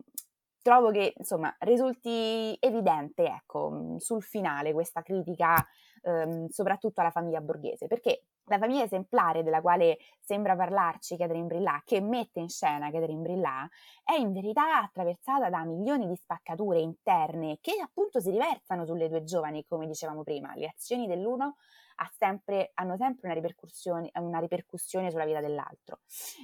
trovo 0.63 0.89
che 0.89 1.13
insomma 1.15 1.53
risulti 1.59 2.57
evidente 2.59 3.25
ecco, 3.25 3.69
mm, 3.69 3.95
sul 3.97 4.23
finale 4.23 4.73
questa 4.73 5.03
critica 5.03 5.55
ehm, 6.03 6.47
soprattutto 6.47 7.01
alla 7.01 7.11
famiglia 7.11 7.41
borghese, 7.41 7.87
perché 7.87 8.23
la 8.45 8.57
famiglia 8.57 8.83
esemplare 8.83 9.43
della 9.43 9.61
quale 9.61 9.97
sembra 10.19 10.55
parlarci 10.55 11.15
Catherine 11.17 11.45
Brillà, 11.45 11.81
che 11.85 12.01
mette 12.01 12.39
in 12.39 12.49
scena 12.49 12.91
Catherine 12.91 13.21
Brillà, 13.21 13.67
è 14.03 14.13
in 14.13 14.33
verità 14.33 14.79
attraversata 14.81 15.49
da 15.49 15.63
milioni 15.63 16.07
di 16.07 16.15
spaccature 16.15 16.79
interne 16.79 17.57
che 17.61 17.79
appunto 17.81 18.19
si 18.19 18.31
riversano 18.31 18.85
sulle 18.85 19.07
due 19.09 19.23
giovani, 19.23 19.65
come 19.65 19.87
dicevamo 19.87 20.23
prima, 20.23 20.53
le 20.55 20.67
azioni 20.67 21.07
dell'uno 21.07 21.55
ha 21.95 22.09
sempre, 22.17 22.71
hanno 22.75 22.95
sempre 22.97 23.27
una 23.27 23.33
ripercussione, 23.33 24.11
una 24.15 24.39
ripercussione 24.39 25.11
sulla 25.11 25.25
vita 25.25 25.41
dell'altro. 25.41 25.99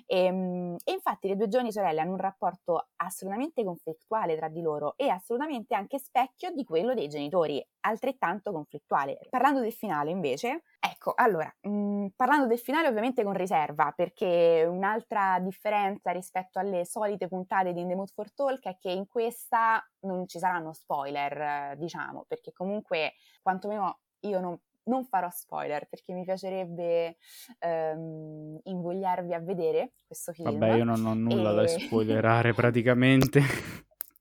E, 0.05 0.25
ehm, 0.25 0.75
e, 0.83 0.91
infatti 0.91 1.27
le 1.27 1.35
due 1.35 1.47
giovani 1.47 1.71
sorelle 1.71 2.01
hanno 2.01 2.11
un 2.11 2.17
rapporto 2.17 2.89
assolutamente 2.97 3.63
conflittuale 3.63 4.35
tra 4.35 4.49
di 4.49 4.61
loro 4.61 4.93
e 4.97 5.09
assolutamente 5.09 5.75
anche 5.75 5.99
specchio 5.99 6.51
di 6.51 6.63
quello 6.63 6.93
dei 6.93 7.07
genitori, 7.07 7.65
altrettanto 7.81 8.51
conflittuale. 8.51 9.19
Parlando 9.29 9.61
del 9.61 9.73
finale 9.73 10.11
invece, 10.11 10.63
ecco, 10.79 11.13
allora, 11.15 11.53
mh, 11.61 11.69
mm, 11.69 12.05
parlando 12.15 12.47
del 12.47 12.59
finale 12.59 12.87
ovviamente 12.87 13.23
con 13.23 13.33
riserva, 13.33 13.91
perché 13.95 14.65
un'altra 14.67 15.39
differenza 15.39 16.11
rispetto 16.11 16.59
alle 16.59 16.85
solite 16.85 17.27
puntate 17.27 17.73
di 17.73 17.81
In 17.81 17.87
the 17.87 17.95
Mood 17.95 18.11
for 18.13 18.33
Talk 18.33 18.63
è 18.63 18.77
che 18.77 18.91
in 18.91 19.07
questa 19.07 19.83
non 20.01 20.27
ci 20.27 20.39
saranno 20.39 20.73
spoiler, 20.73 21.77
diciamo, 21.77 22.25
perché 22.27 22.51
comunque 22.51 23.13
quantomeno 23.41 23.99
io 24.21 24.39
non 24.39 24.57
non 24.89 25.05
farò 25.05 25.29
spoiler 25.29 25.87
perché 25.87 26.11
mi 26.13 26.23
piacerebbe 26.23 27.15
ehm, 27.59 28.59
invogliarvi 28.63 29.33
a 29.33 29.39
vedere 29.39 29.93
questo 30.05 30.33
film. 30.33 30.51
Vabbè, 30.51 30.75
io 30.75 30.83
non 30.83 31.05
ho 31.05 31.13
nulla 31.13 31.51
e... 31.51 31.55
da 31.55 31.67
spoilerare 31.67 32.53
praticamente. 32.53 33.41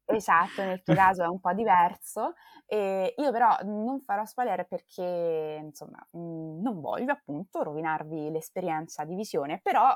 Esatto, 0.04 0.62
nel 0.62 0.82
tuo 0.82 0.94
caso 0.94 1.22
è 1.22 1.26
un 1.26 1.40
po' 1.40 1.52
diverso. 1.52 2.34
E 2.66 3.14
io 3.16 3.30
però 3.32 3.56
non 3.64 4.00
farò 4.00 4.24
spoiler 4.24 4.66
perché, 4.66 5.58
insomma, 5.62 6.06
non 6.12 6.80
voglio 6.80 7.12
appunto 7.12 7.62
rovinarvi 7.62 8.30
l'esperienza 8.30 9.04
di 9.04 9.14
visione, 9.14 9.60
però 9.62 9.88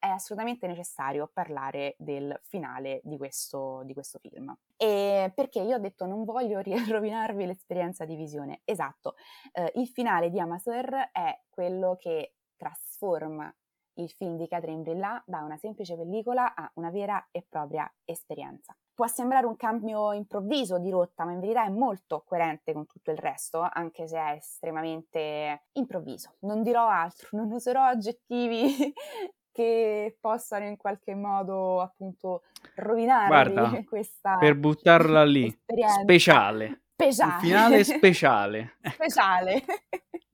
è 0.00 0.08
assolutamente 0.08 0.66
necessario 0.66 1.30
parlare 1.32 1.94
del 1.98 2.36
finale 2.42 3.00
di 3.04 3.16
questo, 3.16 3.82
di 3.84 3.92
questo 3.92 4.18
film. 4.18 4.52
E 4.76 5.30
perché 5.34 5.60
io 5.60 5.76
ho 5.76 5.78
detto 5.78 6.06
non 6.06 6.24
voglio 6.24 6.60
rovinarvi 6.88 7.46
l'esperienza 7.46 8.04
di 8.04 8.16
visione. 8.16 8.62
Esatto, 8.64 9.14
eh, 9.52 9.70
il 9.76 9.86
finale 9.86 10.30
di 10.30 10.40
Amateur 10.40 11.10
è 11.12 11.40
quello 11.48 11.96
che 12.00 12.34
trasforma 12.56 13.54
il 13.94 14.10
film 14.10 14.36
di 14.36 14.48
Catherine 14.48 14.82
Brillat 14.82 15.24
da 15.26 15.42
una 15.42 15.56
semplice 15.56 15.96
pellicola 15.96 16.54
a 16.54 16.70
una 16.74 16.90
vera 16.90 17.28
e 17.30 17.44
propria 17.46 17.90
esperienza. 18.04 18.74
Può 18.94 19.06
sembrare 19.06 19.46
un 19.46 19.56
cambio 19.56 20.12
improvviso 20.12 20.78
di 20.78 20.90
rotta, 20.90 21.24
ma 21.24 21.32
in 21.32 21.40
verità 21.40 21.64
è 21.64 21.70
molto 21.70 22.22
coerente 22.26 22.72
con 22.72 22.86
tutto 22.86 23.10
il 23.10 23.16
resto, 23.16 23.66
anche 23.70 24.06
se 24.06 24.18
è 24.18 24.32
estremamente 24.32 25.64
improvviso. 25.72 26.36
Non 26.40 26.62
dirò 26.62 26.86
altro, 26.86 27.28
non 27.32 27.50
userò 27.50 27.82
aggettivi 27.82 28.92
che 29.52 30.16
possano 30.20 30.66
in 30.66 30.76
qualche 30.76 31.14
modo 31.14 31.80
appunto 31.80 32.42
rovinare 32.76 33.26
Guarda, 33.26 33.84
questa 33.88 34.36
per 34.38 34.54
buttarla 34.56 35.24
lì, 35.24 35.46
esperienza. 35.46 36.00
speciale. 36.00 36.82
Speciale. 36.94 37.32
Un 37.32 37.40
finale 37.40 37.84
speciale. 37.84 38.76
speciale. 38.92 39.64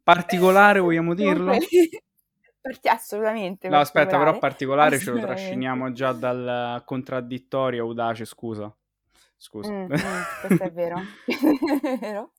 Particolare 0.02 0.80
vogliamo 0.80 1.14
dirlo? 1.14 1.52
Perché 2.60 2.88
assolutamente. 2.88 3.68
No, 3.68 3.78
aspetta, 3.78 4.18
però 4.18 4.38
particolare 4.38 4.98
ce 4.98 5.12
lo 5.12 5.20
trasciniamo 5.20 5.92
già 5.92 6.10
dal 6.10 6.82
contraddittorio 6.84 7.84
audace, 7.84 8.24
scusa. 8.24 8.74
Scusa. 9.36 9.70
Mm, 9.70 9.82
mm, 9.84 9.88
questo 10.40 10.64
è 10.64 10.72
vero. 10.72 11.00
è 11.26 11.98
vero. 11.98 12.32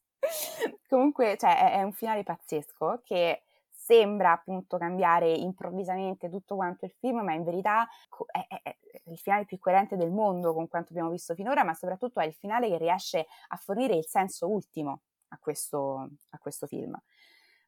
Comunque, 0.90 1.38
cioè, 1.38 1.72
è 1.72 1.82
un 1.82 1.94
finale 1.94 2.24
pazzesco 2.24 3.02
che 3.06 3.44
sembra 3.88 4.34
appunto 4.34 4.78
cambiare 4.78 5.32
improvvisamente 5.32 6.30
tutto 6.30 6.56
quanto 6.56 6.84
il 6.84 6.92
film, 7.00 7.22
ma 7.22 7.32
in 7.34 7.46
verità 7.46 7.88
è, 8.30 8.46
è, 8.46 8.62
è, 8.62 8.78
il 9.06 9.18
finale 9.18 9.46
più 9.46 9.58
coerente 9.60 9.96
del 9.96 10.12
mondo 10.12 10.54
con 10.54 10.68
quanto 10.68 10.90
abbiamo 10.92 11.10
visto 11.10 11.34
finora, 11.36 11.64
ma 11.64 11.74
soprattutto 11.74 12.20
è 12.20 12.26
il 12.26 12.34
finale 12.34 12.68
che 12.68 12.78
riesce 12.78 13.28
a 13.48 13.56
fornire 13.56 13.96
il 13.96 14.06
senso 14.06 14.50
ultimo 14.50 15.04
a 15.30 15.38
questo, 15.40 16.10
a 16.32 16.38
questo 16.38 16.68
film. 16.68 17.00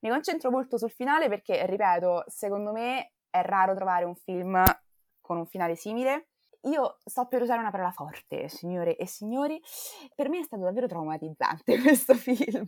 Mi 0.01 0.09
concentro 0.09 0.51
molto 0.51 0.77
sul 0.77 0.91
finale 0.91 1.29
perché, 1.29 1.65
ripeto, 1.65 2.25
secondo 2.27 2.73
me 2.73 3.13
è 3.29 3.41
raro 3.41 3.73
trovare 3.73 4.03
un 4.03 4.15
film 4.15 4.61
con 5.21 5.37
un 5.37 5.45
finale 5.45 5.77
simile 5.77 6.28
io 6.63 6.97
sto 7.03 7.27
per 7.27 7.41
usare 7.41 7.59
una 7.59 7.71
parola 7.71 7.91
forte, 7.91 8.47
signore 8.49 8.95
e 8.97 9.07
signori, 9.07 9.61
per 10.15 10.29
me 10.29 10.39
è 10.39 10.43
stato 10.43 10.63
davvero 10.63 10.87
traumatizzante 10.87 11.79
questo 11.81 12.15
film, 12.15 12.65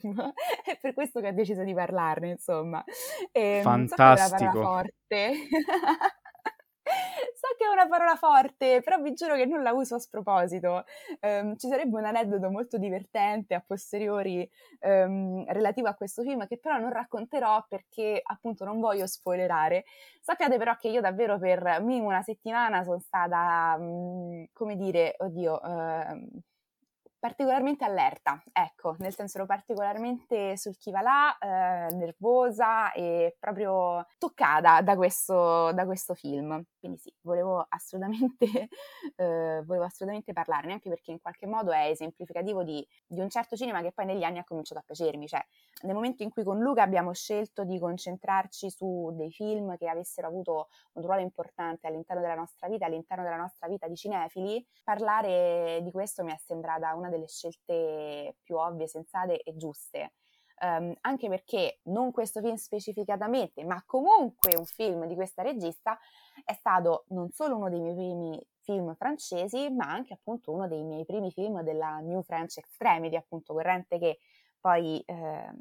è 0.64 0.78
per 0.80 0.94
questo 0.94 1.20
che 1.20 1.28
ho 1.28 1.34
deciso 1.34 1.64
di 1.64 1.74
parlarne, 1.74 2.30
insomma. 2.30 2.84
E, 3.32 3.58
ehm, 3.58 3.64
Fantastico. 3.64 4.28
So 4.28 4.46
parola 4.46 4.68
forte. 4.68 5.34
che 7.58 7.66
è 7.66 7.68
una 7.72 7.88
parola 7.88 8.16
forte, 8.16 8.82
però 8.82 9.00
vi 9.02 9.14
giuro 9.14 9.36
che 9.36 9.46
non 9.46 9.64
la 9.64 9.72
uso 9.74 9.96
a 9.96 10.00
sproposito. 10.00 10.84
Um, 11.22 11.56
ci 11.58 11.68
sarebbe 11.68 11.98
un 11.98 12.06
aneddoto 12.06 12.50
molto 12.50 12.78
divertente 12.78 13.54
a 13.54 13.64
posteriori 13.66 14.50
um, 14.82 15.44
relativo 15.48 15.88
a 15.88 15.94
questo 15.94 16.22
film 16.22 16.48
che 16.48 16.58
però 16.58 16.78
non 16.78 16.92
racconterò 16.92 17.66
perché 17.68 18.22
appunto 18.24 18.66
non 18.66 18.80
voglio 18.80 19.08
spoilerare. 19.08 19.86
Sappiate 20.20 20.58
però 20.58 20.76
che 20.76 20.90
io 20.90 21.02
davvero 21.02 21.38
per 21.40 21.82
minimo 21.82 22.08
una 22.08 22.22
settimana 22.22 22.84
sono 22.84 23.00
stata, 23.00 23.76
um, 23.80 24.46
come 24.54 24.76
dire, 24.76 25.16
oddio... 25.18 25.60
Uh, 25.64 26.42
particolarmente 27.22 27.86
allerta, 27.86 28.42
ecco, 28.52 28.96
nel 28.98 29.14
senso 29.14 29.38
ero 29.38 29.46
particolarmente 29.46 30.58
sul 30.58 30.76
chi 30.76 30.90
va 30.90 31.02
là, 31.02 31.38
eh, 31.38 31.94
nervosa 31.94 32.92
e 32.94 33.38
proprio 33.38 34.08
toccata 34.18 34.82
da 34.82 34.96
questo, 34.96 35.72
da 35.72 35.86
questo 35.86 36.16
film. 36.16 36.60
Quindi 36.80 36.98
sì, 36.98 37.14
volevo 37.22 37.64
assolutamente, 37.70 38.46
eh, 39.18 39.62
volevo 39.64 39.86
assolutamente 39.86 40.34
parlarne, 40.34 40.74
anche 40.74 40.90
perché 40.90 41.12
in 41.12 41.22
qualche 41.22 41.46
modo 41.46 41.72
è 41.72 41.90
esemplificativo 41.90 42.64
di, 42.64 42.84
di 43.06 43.20
un 43.20 43.30
certo 43.30 43.56
cinema 43.56 43.84
che 43.84 43.92
poi 43.92 44.08
negli 44.08 44.24
anni 44.24 44.40
ha 44.40 44.44
cominciato 44.44 44.80
a 44.80 44.84
piacermi. 44.84 45.28
Cioè, 45.28 45.46
nel 45.84 45.94
momento 45.94 46.24
in 46.24 46.32
cui 46.32 46.44
con 46.44 46.58
Luca 46.58 46.82
abbiamo 46.82 47.14
scelto 47.14 47.64
di 47.64 47.78
concentrarci 47.78 48.72
su 48.72 49.12
dei 49.14 49.32
film 49.32 49.78
che 49.78 49.88
avessero 49.88 50.26
avuto 50.26 50.70
un 50.94 51.04
ruolo 51.04 51.22
importante 51.22 51.86
all'interno 51.86 52.24
della 52.24 52.34
nostra 52.34 52.68
vita, 52.68 52.88
all'interno 52.88 53.24
della 53.24 53.38
nostra 53.38 53.68
vita 53.68 53.88
di 53.88 53.96
cinefili, 53.96 54.66
parlare 54.84 55.82
di 55.84 55.92
questo 55.92 56.24
mi 56.24 56.32
è 56.32 56.38
sembrata 56.38 56.96
una 56.96 57.10
delle 57.12 57.28
scelte 57.28 58.38
più 58.42 58.58
ovvie, 58.58 58.88
sensate 58.88 59.42
e 59.42 59.56
giuste. 59.56 60.14
Um, 60.62 60.94
anche 61.02 61.28
perché 61.28 61.80
non 61.86 62.12
questo 62.12 62.40
film 62.40 62.54
specificatamente, 62.54 63.64
ma 63.64 63.82
comunque 63.86 64.56
un 64.56 64.66
film 64.66 65.08
di 65.08 65.16
questa 65.16 65.42
regista 65.42 65.98
è 66.46 66.54
stato 66.54 67.06
non 67.10 67.32
solo 67.32 67.56
uno 67.56 67.70
dei 67.70 67.80
miei 67.80 67.96
primi 67.96 68.48
film 68.60 68.94
francesi, 68.96 69.72
ma 69.72 69.86
anche 69.86 70.14
appunto 70.14 70.52
uno 70.52 70.68
dei 70.68 70.84
miei 70.84 71.04
primi 71.04 71.32
film 71.32 71.62
della 71.64 71.98
New 72.00 72.22
French 72.22 72.58
Extremity, 72.58 73.16
appunto 73.16 73.54
corrente 73.54 73.98
che 73.98 74.20
poi 74.60 75.02
eh, 75.06 75.52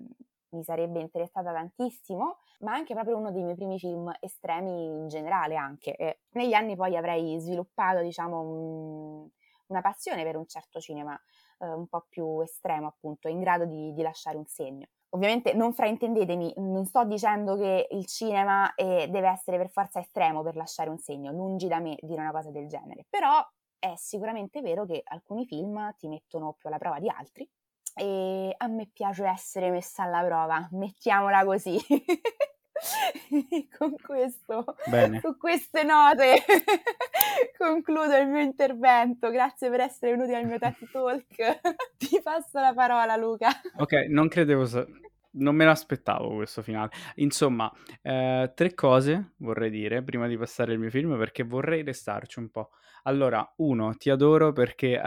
mi 0.50 0.62
sarebbe 0.64 1.00
interessata 1.00 1.52
tantissimo, 1.52 2.38
ma 2.60 2.74
anche 2.74 2.94
proprio 2.94 3.16
uno 3.16 3.30
dei 3.30 3.42
miei 3.42 3.56
primi 3.56 3.78
film 3.78 4.12
estremi 4.20 4.98
in 4.98 5.08
generale 5.08 5.56
anche. 5.56 5.96
E 5.96 6.20
negli 6.32 6.52
anni 6.52 6.76
poi 6.76 6.96
avrei 6.96 7.38
sviluppato, 7.40 8.00
diciamo, 8.02 8.40
un, 8.40 9.28
una 9.68 9.80
passione 9.80 10.24
per 10.24 10.36
un 10.36 10.46
certo 10.46 10.80
cinema 10.80 11.18
eh, 11.60 11.72
un 11.72 11.86
po' 11.86 12.06
più 12.08 12.40
estremo, 12.40 12.88
appunto, 12.88 13.28
in 13.28 13.40
grado 13.40 13.64
di, 13.64 13.92
di, 13.92 14.02
lasciare 14.02 14.36
un 14.36 14.46
segno. 14.46 14.86
Ovviamente 15.10 15.54
non 15.54 15.72
fraintendetemi, 15.72 16.54
non 16.56 16.84
sto 16.84 17.04
dicendo 17.04 17.56
che 17.56 17.88
il 17.90 18.06
cinema 18.06 18.72
eh, 18.74 19.08
deve 19.10 19.28
essere 19.28 19.56
per 19.56 19.68
forza 19.68 19.98
estremo 19.98 20.42
per 20.42 20.56
lasciare 20.56 20.88
un 20.88 20.98
segno, 20.98 21.32
lungi 21.32 21.66
da 21.66 21.80
me 21.80 21.96
dire 22.00 22.20
una 22.20 22.30
cosa 22.30 22.50
del 22.50 22.68
genere, 22.68 23.06
però 23.08 23.44
è 23.78 23.94
sicuramente 23.96 24.60
vero 24.60 24.84
che 24.86 25.00
alcuni 25.04 25.46
film 25.46 25.94
ti 25.96 26.06
mettono 26.06 26.52
più 26.52 26.68
alla 26.68 26.78
prova 26.78 27.00
di 27.00 27.08
altri 27.08 27.48
e 27.94 28.54
a 28.56 28.66
me 28.68 28.88
piace 28.92 29.24
essere 29.26 29.70
messa 29.70 30.04
alla 30.04 30.22
prova, 30.24 30.68
mettiamola 30.72 31.44
così. 31.44 31.76
con 33.78 33.94
questo, 34.02 34.76
Bene. 34.86 35.20
su 35.20 35.36
queste 35.36 35.82
note 35.82 36.42
concludo 37.56 38.16
il 38.16 38.28
mio 38.28 38.40
intervento. 38.40 39.30
Grazie 39.30 39.70
per 39.70 39.80
essere 39.80 40.12
venuti 40.12 40.34
al 40.34 40.46
mio 40.46 40.58
TED 40.58 40.76
Talk. 40.90 41.60
Ti 41.96 42.20
passo 42.22 42.60
la 42.60 42.72
parola, 42.74 43.16
Luca. 43.16 43.48
Ok, 43.76 44.06
non 44.08 44.28
credevo. 44.28 44.64
Sa- 44.64 44.86
non 45.32 45.54
me 45.54 45.64
l'aspettavo 45.64 46.34
questo 46.34 46.62
finale. 46.62 46.90
Insomma, 47.16 47.70
eh, 48.02 48.52
tre 48.54 48.74
cose 48.74 49.34
vorrei 49.36 49.70
dire 49.70 50.02
prima 50.02 50.26
di 50.26 50.36
passare 50.36 50.72
il 50.72 50.78
mio 50.78 50.90
film 50.90 51.16
perché 51.16 51.44
vorrei 51.44 51.82
restarci 51.82 52.38
un 52.38 52.50
po'. 52.50 52.70
Allora, 53.04 53.48
uno, 53.58 53.94
ti 53.94 54.10
adoro 54.10 54.52
perché 54.52 55.00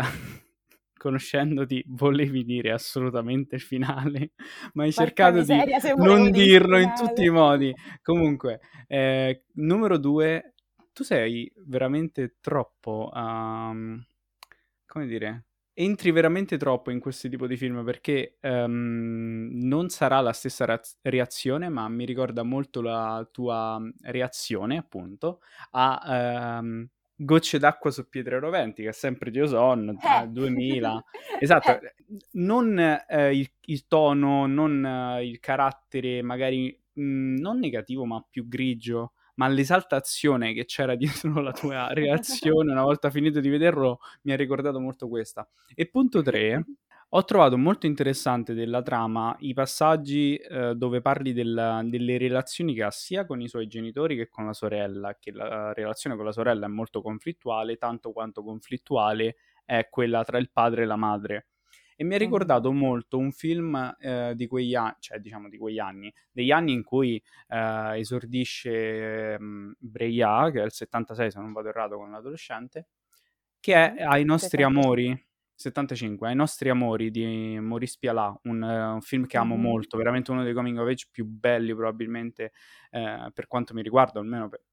conoscendoti 1.03 1.83
volevi 1.89 2.45
dire 2.45 2.72
assolutamente 2.72 3.55
il 3.55 3.62
finale, 3.62 4.31
ma 4.74 4.83
hai 4.83 4.93
Porca 4.93 5.33
cercato 5.33 5.41
di 5.41 5.95
non 5.98 6.31
dirlo 6.31 6.77
in 6.77 6.93
tutti 6.95 7.24
i 7.25 7.29
modi. 7.29 7.75
Comunque, 8.01 8.62
eh, 8.88 9.43
numero 9.55 9.98
due, 9.98 10.53
tu 10.93 11.03
sei 11.03 11.51
veramente 11.65 12.38
troppo, 12.39 13.12
um, 13.13 14.01
come 14.86 15.05
dire, 15.05 15.48
entri 15.74 16.12
veramente 16.12 16.57
troppo 16.57 16.89
in 16.89 17.00
questo 17.01 17.27
tipo 17.27 17.48
di 17.48 17.57
film 17.57 17.83
perché 17.83 18.38
um, 18.41 19.50
non 19.51 19.89
sarà 19.89 20.22
la 20.22 20.31
stessa 20.31 20.79
reazione, 21.01 21.67
ma 21.67 21.89
mi 21.89 22.05
ricorda 22.05 22.43
molto 22.43 22.81
la 22.81 23.27
tua 23.29 23.81
reazione, 24.03 24.77
appunto, 24.77 25.41
a... 25.72 26.60
Um, 26.62 26.88
Gocce 27.24 27.60
d'acqua 27.60 27.92
su 27.92 28.08
pietre 28.08 28.39
roventi, 28.39 28.84
che 28.84 28.89
è 28.89 28.94
sempre 28.94 29.32
di 29.32 29.42
Ozon, 29.42 29.89
eh. 29.89 30.27
2000. 30.27 31.03
esatto, 31.39 31.82
eh. 31.82 31.94
non 32.34 32.77
eh, 32.80 33.36
il, 33.36 33.50
il, 33.65 33.88
tono, 33.88 34.46
non 34.46 34.86
eh, 34.86 35.25
il 35.25 35.39
carattere 35.39 36.22
magari 36.22 36.77
mh, 36.94 37.03
mm, 37.03 37.36
non 37.38 37.60
negativo 37.60 38.06
ma 38.06 38.25
più 38.30 38.48
grigio, 38.48 39.14
ma 39.36 39.48
l'esaltazione 39.48 40.53
che 40.53 40.66
c'era 40.66 40.96
dietro 41.33 41.42
la 41.42 41.51
tua 41.51 41.88
reazione 41.94 42.72
una 42.72 42.83
volta 42.83 43.09
finito 43.09 43.40
di 43.40 43.50
vederlo 43.50 44.00
mi 44.24 44.33
ha 44.33 44.36
ricordato 44.36 44.79
molto 44.79 45.07
questa. 45.07 45.48
E 45.74 45.88
punto 45.88 46.22
3, 46.22 46.66
ho 47.15 47.23
trovato 47.25 47.57
molto 47.59 47.85
interessante 47.85 48.55
della 48.55 48.81
trama 48.81 49.35
i 49.39 49.53
passaggi 49.53 50.35
eh, 50.35 50.73
dove 50.73 50.99
parli 50.99 51.31
del, 51.31 51.81
delle 51.85 52.17
relazioni 52.17 52.73
che 52.73 52.81
ha 52.81 52.89
sia 52.89 53.23
con 53.25 53.39
i 53.39 53.47
suoi 53.47 53.67
genitori 53.67 54.15
che 54.15 54.29
con 54.29 54.47
la 54.47 54.53
sorella, 54.53 55.15
che 55.19 55.31
la 55.31 55.73
relazione 55.73 56.15
con 56.15 56.25
la 56.25 56.31
sorella 56.31 56.65
è 56.65 56.69
molto 56.69 57.03
conflittuale, 57.03 57.77
tanto 57.77 58.11
quanto 58.11 58.43
conflittuale 58.43 59.35
è 59.63 59.89
quella 59.89 60.23
tra 60.23 60.39
il 60.39 60.49
padre 60.51 60.83
e 60.83 60.85
la 60.85 60.95
madre. 60.95 61.47
E 61.95 62.03
mi 62.03 62.15
ha 62.15 62.17
ricordato 62.17 62.71
molto 62.71 63.19
un 63.19 63.31
film 63.31 63.95
eh, 63.99 64.33
di 64.35 64.47
quegli 64.47 64.73
anni, 64.73 64.95
cioè 64.97 65.19
diciamo 65.19 65.49
di 65.49 65.59
quegli 65.59 65.77
anni, 65.77 66.11
degli 66.31 66.49
anni 66.49 66.73
in 66.73 66.83
cui 66.83 67.21
eh, 67.49 67.99
esordisce 67.99 69.37
um, 69.39 69.71
Breia, 69.77 70.49
che 70.49 70.61
è 70.61 70.65
il 70.65 70.71
76 70.71 71.29
se 71.29 71.39
non 71.39 71.51
vado 71.51 71.69
errato 71.69 71.95
con 71.97 72.09
l'adolescente, 72.09 72.87
che 73.59 73.93
è 73.93 74.01
Ai 74.01 74.25
nostri 74.25 74.63
amori 74.63 75.31
75, 75.55 76.27
Ai 76.27 76.35
nostri 76.35 76.70
amori 76.70 77.11
di 77.11 77.57
Maurice 77.59 77.98
Pialat, 78.00 78.39
un, 78.44 78.61
uh, 78.61 78.94
un 78.94 79.01
film 79.01 79.25
che 79.25 79.37
amo 79.37 79.55
mm-hmm. 79.55 79.63
molto, 79.63 79.98
veramente 79.98 80.31
uno 80.31 80.44
dei 80.44 80.53
coming 80.53 80.77
of 80.77 80.87
age 80.87 81.07
più 81.11 81.25
belli 81.25 81.74
probabilmente 81.74 82.51
eh, 82.92 83.31
per 83.33 83.48
quanto 83.48 83.74
mi 83.74 83.81
riguarda, 83.81 84.20
almeno 84.20 84.50
per, 84.50 84.63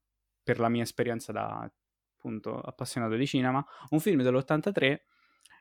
per, 0.42 0.58
la 0.58 0.68
mia 0.68 0.82
esperienza 0.82 1.32
da 1.32 1.70
appunto 2.16 2.58
appassionato 2.58 3.14
di 3.14 3.26
cinema, 3.26 3.64
un 3.90 4.00
film 4.00 4.22
dell'83 4.22 4.98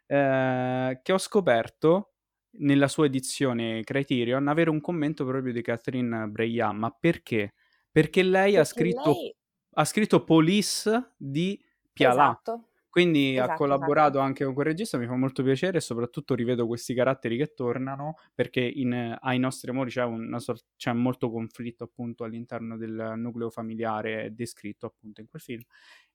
eh, 0.07 0.99
che 1.01 1.11
ho 1.11 1.17
scoperto 1.17 2.13
nella 2.51 2.87
sua 2.87 3.05
edizione 3.05 3.83
Criterion 3.83 4.47
avere 4.47 4.69
un 4.69 4.81
commento 4.81 5.25
proprio 5.25 5.53
di 5.53 5.61
Catherine 5.61 6.27
Breillat, 6.27 6.73
ma 6.73 6.89
perché? 6.91 7.53
Perché 7.91 8.23
lei 8.23 8.53
perché 8.53 8.59
ha 8.59 8.63
scritto 8.63 9.11
lei... 9.11 9.35
ha 9.73 9.85
scritto 9.85 10.23
Police 10.23 11.13
di 11.17 11.61
Pialat. 11.93 12.47
Esatto. 12.47 12.68
Quindi 12.89 13.33
esatto, 13.37 13.51
ha 13.51 13.55
collaborato 13.55 14.09
esatto. 14.13 14.25
anche 14.25 14.45
con 14.45 14.53
quel 14.55 14.65
regista, 14.65 14.97
mi 14.97 15.05
fa 15.05 15.15
molto 15.15 15.43
piacere 15.43 15.77
e 15.77 15.81
soprattutto 15.81 16.33
rivedo 16.33 16.65
questi 16.65 16.95
caratteri 16.95 17.37
che 17.37 17.53
tornano 17.53 18.15
perché 18.33 18.61
in, 18.61 19.15
ai 19.19 19.37
nostri 19.37 19.69
amori 19.69 19.91
c'è, 19.91 20.03
sort- 20.37 20.65
c'è, 20.75 20.91
molto 20.93 21.29
conflitto 21.29 21.83
appunto 21.83 22.23
all'interno 22.23 22.77
del 22.77 23.13
nucleo 23.17 23.51
familiare 23.51 24.33
descritto 24.33 24.87
appunto 24.87 25.21
in 25.21 25.27
quel 25.27 25.41
film 25.41 25.61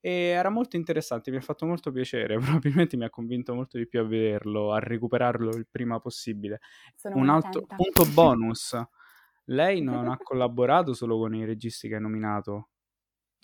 e 0.00 0.10
era 0.10 0.50
molto 0.50 0.76
interessante, 0.76 1.30
mi 1.30 1.38
ha 1.38 1.40
fatto 1.40 1.64
molto 1.64 1.90
piacere, 1.90 2.36
probabilmente 2.38 2.96
mi 2.96 3.04
ha 3.04 3.10
convinto 3.10 3.54
molto 3.54 3.78
di 3.78 3.86
più 3.86 4.00
a 4.00 4.04
vederlo, 4.04 4.72
a 4.72 4.78
recuperarlo 4.78 5.56
il 5.56 5.66
prima 5.70 5.98
possibile. 5.98 6.60
Sono 6.94 7.16
Un 7.16 7.30
altro 7.30 7.62
punto 7.62 8.04
bonus, 8.12 8.76
lei 9.46 9.80
non 9.80 10.08
ha 10.08 10.18
collaborato 10.22 10.92
solo 10.92 11.16
con 11.16 11.34
i 11.34 11.46
registi 11.46 11.88
che 11.88 11.94
hai 11.94 12.00
nominato, 12.02 12.70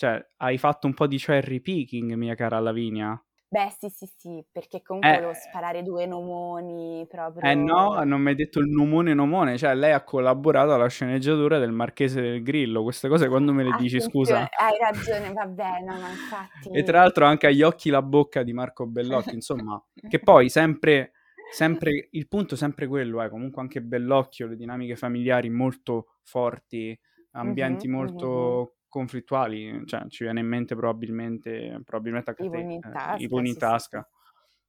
cioè, 0.01 0.27
hai 0.39 0.57
fatto 0.57 0.87
un 0.87 0.95
po' 0.95 1.07
di 1.07 1.19
cherry 1.19 1.61
picking, 1.61 2.15
mia 2.15 2.35
cara 2.35 2.59
Lavinia? 2.59 3.23
Beh, 3.51 3.71
sì, 3.79 3.91
sì, 3.91 4.07
sì, 4.17 4.43
perché 4.51 4.81
comunque 4.81 5.11
eh, 5.11 5.15
volevo 5.17 5.35
sparare 5.35 5.83
due 5.83 6.07
nomoni 6.07 7.05
proprio. 7.07 7.43
Eh 7.43 7.55
no, 7.55 8.03
non 8.05 8.23
mi 8.23 8.31
hai 8.31 8.35
detto 8.35 8.61
il 8.61 8.71
nomone 8.71 9.13
nomone, 9.13 9.59
cioè 9.59 9.75
lei 9.75 9.93
ha 9.93 10.03
collaborato 10.03 10.73
alla 10.73 10.89
sceneggiatura 10.89 11.59
del 11.59 11.73
Marchese 11.73 12.23
del 12.23 12.43
Grillo, 12.43 12.83
queste 12.83 13.09
cose 13.09 13.29
quando 13.29 13.53
me 13.53 13.63
le 13.63 13.77
dici, 13.77 14.01
scusa? 14.01 14.49
Hai 14.51 14.79
ragione, 14.81 15.35
va 15.35 15.47
bene, 15.47 15.85
ma 15.85 16.09
infatti... 16.09 16.71
E 16.71 16.83
tra 16.83 17.01
l'altro 17.01 17.27
anche 17.27 17.49
agli 17.49 17.61
occhi 17.61 17.91
la 17.91 18.01
bocca 18.01 18.43
di 18.43 18.55
Marco 18.55 18.87
Bellocchi, 18.87 19.35
insomma, 19.35 19.79
che 20.09 20.19
poi 20.19 20.49
sempre, 20.49 21.13
sempre, 21.53 22.09
il 22.13 22.27
punto 22.27 22.55
è 22.55 22.57
sempre 22.57 22.87
quello, 22.87 23.23
eh, 23.23 23.29
comunque 23.29 23.61
anche 23.61 23.83
Bellocchio, 23.83 24.47
le 24.47 24.57
dinamiche 24.57 24.97
familiari 24.97 25.51
molto 25.51 26.15
forti, 26.23 26.99
ambienti 27.33 27.87
mm-hmm, 27.87 27.97
molto... 27.99 28.29
Mm-hmm 28.57 28.79
conflittuali, 28.91 29.83
cioè 29.87 30.07
ci 30.09 30.25
viene 30.25 30.41
in 30.41 30.47
mente 30.47 30.75
probabilmente, 30.75 31.81
probabilmente 31.85 32.31
anche 32.31 32.45
I 32.45 32.51
pugni 32.51 32.75
in 32.75 32.81
tasca. 32.81 33.15
Eh, 33.17 33.23
I 33.23 33.29
pugni 33.29 33.49
in 33.49 33.57
tasca. 33.57 34.09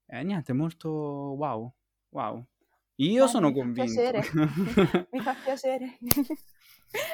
Sì, 0.08 0.16
sì. 0.16 0.24
niente, 0.24 0.54
molto 0.54 0.90
wow, 0.90 1.74
wow. 2.10 2.46
Io 2.96 3.26
eh, 3.26 3.28
sono 3.28 3.50
mi 3.50 3.54
convinto. 3.56 4.22
Fa 4.22 5.08
mi 5.12 5.20
fa 5.20 5.36
piacere. 5.44 5.98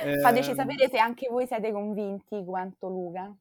eh... 0.04 0.20
Fateci 0.22 0.54
sapere 0.56 0.88
se 0.90 0.98
anche 1.00 1.28
voi 1.30 1.48
siete 1.48 1.72
convinti 1.72 2.44
quanto 2.44 2.88
Luca. 2.90 3.36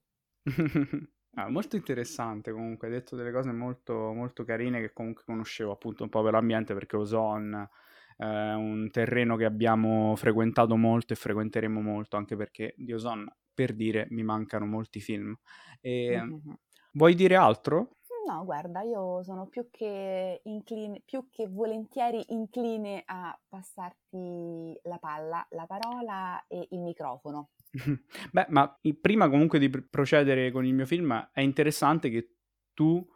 ah, 1.35 1.50
molto 1.50 1.76
interessante 1.76 2.52
comunque, 2.52 2.87
hai 2.87 2.94
detto 2.94 3.16
delle 3.16 3.33
cose 3.33 3.50
molto, 3.52 4.12
molto 4.12 4.44
carine 4.44 4.81
che 4.81 4.92
comunque 4.92 5.24
conoscevo 5.26 5.72
appunto 5.72 6.05
un 6.05 6.09
po' 6.09 6.22
per 6.22 6.33
l'ambiente 6.33 6.72
perché 6.72 6.96
Ozon 6.96 7.68
è 8.16 8.24
eh, 8.24 8.55
un 8.55 8.88
terreno 8.90 9.37
che 9.37 9.44
abbiamo 9.44 10.14
frequentato 10.16 10.76
molto 10.76 11.12
e 11.12 11.16
frequenteremo 11.16 11.81
molto 11.81 12.16
anche 12.16 12.37
perché 12.37 12.74
di 12.76 12.92
Ozon 12.92 13.29
per 13.57 13.75
dire 13.75 14.07
mi 14.11 14.23
mancano 14.23 14.66
molti 14.66 15.01
film. 15.01 15.35
E, 15.81 16.21
mm-hmm. 16.21 16.53
Vuoi 16.92 17.14
dire 17.14 17.37
altro? 17.37 17.97
No, 18.27 18.45
guarda, 18.45 18.83
io 18.83 19.23
sono 19.23 19.47
più 19.47 19.69
che, 19.71 20.40
incline, 20.45 21.03
più 21.05 21.29
che 21.31 21.47
volentieri 21.47 22.25
incline 22.29 23.03
a 23.07 23.38
passarti 23.49 24.79
la 24.83 24.99
palla, 24.99 25.47
la 25.51 25.66
parola 25.66 26.45
e 26.49 26.66
il 26.71 26.81
microfono. 26.81 27.51
Beh, 28.33 28.47
ma 28.49 28.79
prima 29.01 29.29
comunque 29.29 29.59
di 29.59 29.69
procedere 29.69 30.51
con 30.51 30.64
il 30.64 30.75
mio 30.75 30.87
film, 30.87 31.31
è 31.33 31.40
interessante 31.40 32.11
che 32.11 32.35
tu 32.75 33.07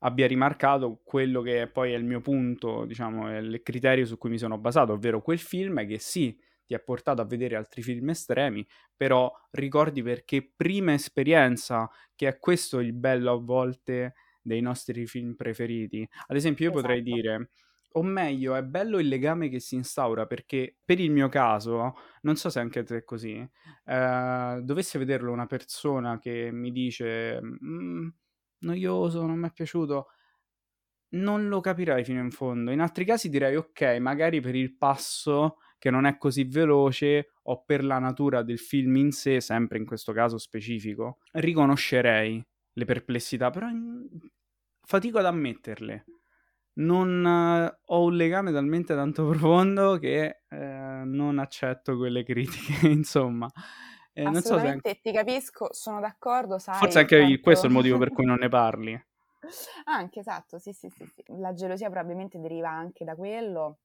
abbia 0.00 0.26
rimarcato 0.26 1.00
quello 1.02 1.40
che 1.40 1.66
poi 1.68 1.92
è 1.92 1.96
il 1.96 2.04
mio 2.04 2.20
punto, 2.20 2.84
diciamo, 2.84 3.28
è 3.28 3.38
il 3.38 3.62
criterio 3.62 4.04
su 4.04 4.18
cui 4.18 4.30
mi 4.30 4.38
sono 4.38 4.58
basato, 4.58 4.92
ovvero 4.92 5.22
quel 5.22 5.38
film 5.38 5.86
che 5.86 5.98
sì, 5.98 6.38
ti 6.68 6.74
ha 6.74 6.78
portato 6.78 7.22
a 7.22 7.24
vedere 7.24 7.56
altri 7.56 7.80
film 7.80 8.10
estremi, 8.10 8.64
però 8.94 9.32
ricordi 9.52 10.02
perché 10.02 10.52
prima 10.54 10.92
esperienza, 10.92 11.90
che 12.14 12.28
è 12.28 12.38
questo 12.38 12.78
il 12.80 12.92
bello 12.92 13.32
a 13.32 13.40
volte 13.40 14.12
dei 14.42 14.60
nostri 14.60 15.06
film 15.06 15.34
preferiti. 15.34 16.06
Ad 16.26 16.36
esempio, 16.36 16.66
io 16.66 16.70
esatto. 16.72 16.86
potrei 16.86 17.02
dire 17.02 17.50
o 17.92 18.02
meglio, 18.02 18.54
è 18.54 18.62
bello 18.62 18.98
il 18.98 19.08
legame 19.08 19.48
che 19.48 19.60
si 19.60 19.76
instaura 19.76 20.26
perché 20.26 20.76
per 20.84 21.00
il 21.00 21.10
mio 21.10 21.30
caso, 21.30 21.94
non 22.20 22.36
so 22.36 22.50
se 22.50 22.60
anche 22.60 22.82
te 22.82 22.98
è 22.98 23.04
così, 23.04 23.36
eh, 23.86 24.60
dovesse 24.62 24.98
vederlo 24.98 25.32
una 25.32 25.46
persona 25.46 26.18
che 26.18 26.50
mi 26.52 26.70
dice 26.70 27.40
mm, 27.42 28.08
noioso, 28.58 29.24
non 29.24 29.38
mi 29.38 29.48
è 29.48 29.52
piaciuto, 29.52 30.08
non 31.10 31.48
lo 31.48 31.60
capirai 31.60 32.04
fino 32.04 32.20
in 32.20 32.30
fondo. 32.30 32.70
In 32.70 32.80
altri 32.80 33.06
casi 33.06 33.30
direi 33.30 33.56
ok, 33.56 33.96
magari 34.00 34.40
per 34.40 34.54
il 34.54 34.76
passo 34.76 35.56
che 35.78 35.90
non 35.90 36.04
è 36.04 36.18
così 36.18 36.44
veloce 36.44 37.30
o 37.42 37.62
per 37.64 37.84
la 37.84 37.98
natura 37.98 38.42
del 38.42 38.58
film 38.58 38.96
in 38.96 39.12
sé, 39.12 39.40
sempre 39.40 39.78
in 39.78 39.86
questo 39.86 40.12
caso 40.12 40.38
specifico, 40.38 41.18
riconoscerei 41.32 42.44
le 42.72 42.84
perplessità, 42.84 43.50
però 43.50 43.68
in... 43.68 44.06
fatico 44.82 45.18
ad 45.18 45.26
ammetterle. 45.26 46.04
Non 46.78 47.24
uh, 47.24 47.76
ho 47.86 48.04
un 48.04 48.14
legame 48.14 48.52
talmente 48.52 48.94
tanto 48.94 49.26
profondo 49.30 49.98
che 49.98 50.42
uh, 50.48 50.56
non 50.56 51.38
accetto 51.38 51.96
quelle 51.96 52.22
critiche, 52.22 52.86
insomma. 52.90 53.50
Eh, 54.12 54.24
Assolutamente, 54.24 54.88
so 54.88 54.94
se... 54.96 55.00
ti 55.00 55.12
capisco, 55.12 55.68
sono 55.72 56.00
d'accordo, 56.00 56.58
sai. 56.58 56.78
Forse 56.78 56.98
anche 56.98 57.18
quanto... 57.18 57.40
questo 57.40 57.66
è 57.66 57.68
il 57.68 57.74
motivo 57.74 57.98
per 57.98 58.10
cui 58.12 58.24
non 58.24 58.38
ne 58.38 58.48
parli. 58.48 59.06
Anche, 59.84 60.20
esatto, 60.20 60.58
sì, 60.58 60.72
sì, 60.72 60.88
sì, 60.88 61.06
sì. 61.06 61.22
La 61.38 61.52
gelosia 61.52 61.88
probabilmente 61.88 62.38
deriva 62.40 62.68
anche 62.68 63.04
da 63.04 63.14
quello. 63.14 63.78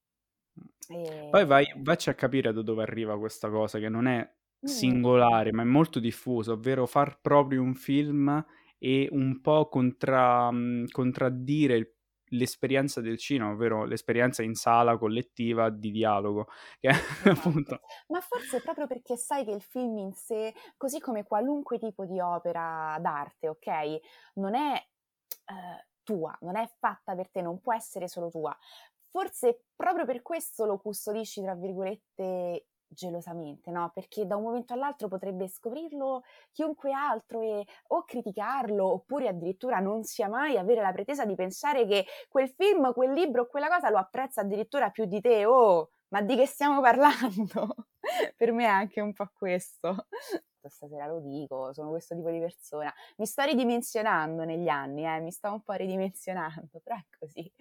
E... 0.89 1.27
Poi 1.29 1.45
vai, 1.45 1.65
vacci 1.77 2.09
a 2.09 2.13
capire 2.13 2.53
da 2.53 2.61
dove 2.61 2.81
arriva 2.83 3.17
questa 3.17 3.49
cosa, 3.49 3.79
che 3.79 3.89
non 3.89 4.07
è 4.07 4.27
singolare, 4.61 5.51
mm. 5.51 5.55
ma 5.55 5.61
è 5.61 5.65
molto 5.65 5.99
diffusa, 5.99 6.53
ovvero 6.53 6.85
far 6.85 7.19
proprio 7.19 7.61
un 7.61 7.75
film 7.75 8.45
e 8.77 9.07
un 9.11 9.41
po' 9.41 9.67
contra, 9.67 10.49
contraddire 10.91 11.75
il 11.75 11.93
l'esperienza 12.33 13.01
del 13.01 13.17
cinema, 13.17 13.51
ovvero 13.51 13.85
l'esperienza 13.85 14.43
in 14.43 14.55
sala 14.55 14.97
collettiva 14.97 15.69
di 15.69 15.91
dialogo. 15.91 16.47
Che 16.79 16.89
esatto. 16.89 17.29
appunto... 17.29 17.81
Ma 18.07 18.19
forse 18.21 18.61
proprio 18.61 18.87
perché 18.87 19.15
sai 19.17 19.45
che 19.45 19.51
il 19.51 19.61
film 19.61 19.97
in 19.97 20.13
sé, 20.13 20.53
così 20.77 20.99
come 20.99 21.23
qualunque 21.23 21.79
tipo 21.79 22.05
di 22.05 22.19
opera 22.19 22.97
d'arte, 22.99 23.47
ok, 23.47 23.99
non 24.35 24.55
è 24.55 24.75
eh, 24.75 25.87
tua, 26.03 26.35
non 26.41 26.57
è 26.57 26.69
fatta 26.79 27.15
per 27.15 27.29
te, 27.29 27.41
non 27.41 27.61
può 27.61 27.73
essere 27.73 28.07
solo 28.07 28.29
tua. 28.29 28.55
Forse 29.13 29.65
proprio 29.75 30.05
per 30.05 30.23
questo 30.23 30.65
lo 30.65 30.79
custodisci, 30.79 31.43
tra 31.43 31.53
virgolette, 31.53 32.65
gelosamente, 32.87 33.69
no? 33.69 33.91
Perché 33.93 34.25
da 34.25 34.35
un 34.37 34.41
momento 34.41 34.73
all'altro 34.73 35.07
potrebbe 35.07 35.47
scoprirlo 35.47 36.23
chiunque 36.51 36.91
altro 36.93 37.41
e 37.41 37.63
o 37.89 38.05
criticarlo 38.05 38.83
oppure 38.91 39.27
addirittura 39.27 39.77
non 39.77 40.03
sia 40.03 40.27
mai 40.27 40.57
avere 40.57 40.81
la 40.81 40.91
pretesa 40.91 41.25
di 41.25 41.35
pensare 41.35 41.85
che 41.85 42.07
quel 42.27 42.49
film, 42.49 42.91
quel 42.91 43.11
libro, 43.11 43.45
quella 43.45 43.67
cosa 43.67 43.91
lo 43.91 43.99
apprezza 43.99 44.41
addirittura 44.41 44.89
più 44.89 45.05
di 45.05 45.21
te. 45.21 45.45
Oh, 45.45 45.91
ma 46.07 46.21
di 46.23 46.35
che 46.35 46.47
stiamo 46.47 46.81
parlando? 46.81 47.75
per 48.35 48.51
me 48.51 48.63
è 48.63 48.67
anche 48.67 48.99
un 48.99 49.13
po' 49.13 49.29
questo. 49.31 50.07
Stasera 50.57 51.05
lo 51.05 51.19
dico, 51.19 51.71
sono 51.71 51.89
questo 51.89 52.15
tipo 52.15 52.31
di 52.31 52.39
persona. 52.39 52.91
Mi 53.17 53.27
sto 53.27 53.43
ridimensionando 53.43 54.43
negli 54.43 54.69
anni, 54.69 55.05
eh? 55.05 55.19
mi 55.19 55.29
sto 55.29 55.51
un 55.51 55.61
po' 55.61 55.73
ridimensionando, 55.73 56.79
però 56.81 56.95
è 56.95 57.05
così. 57.19 57.51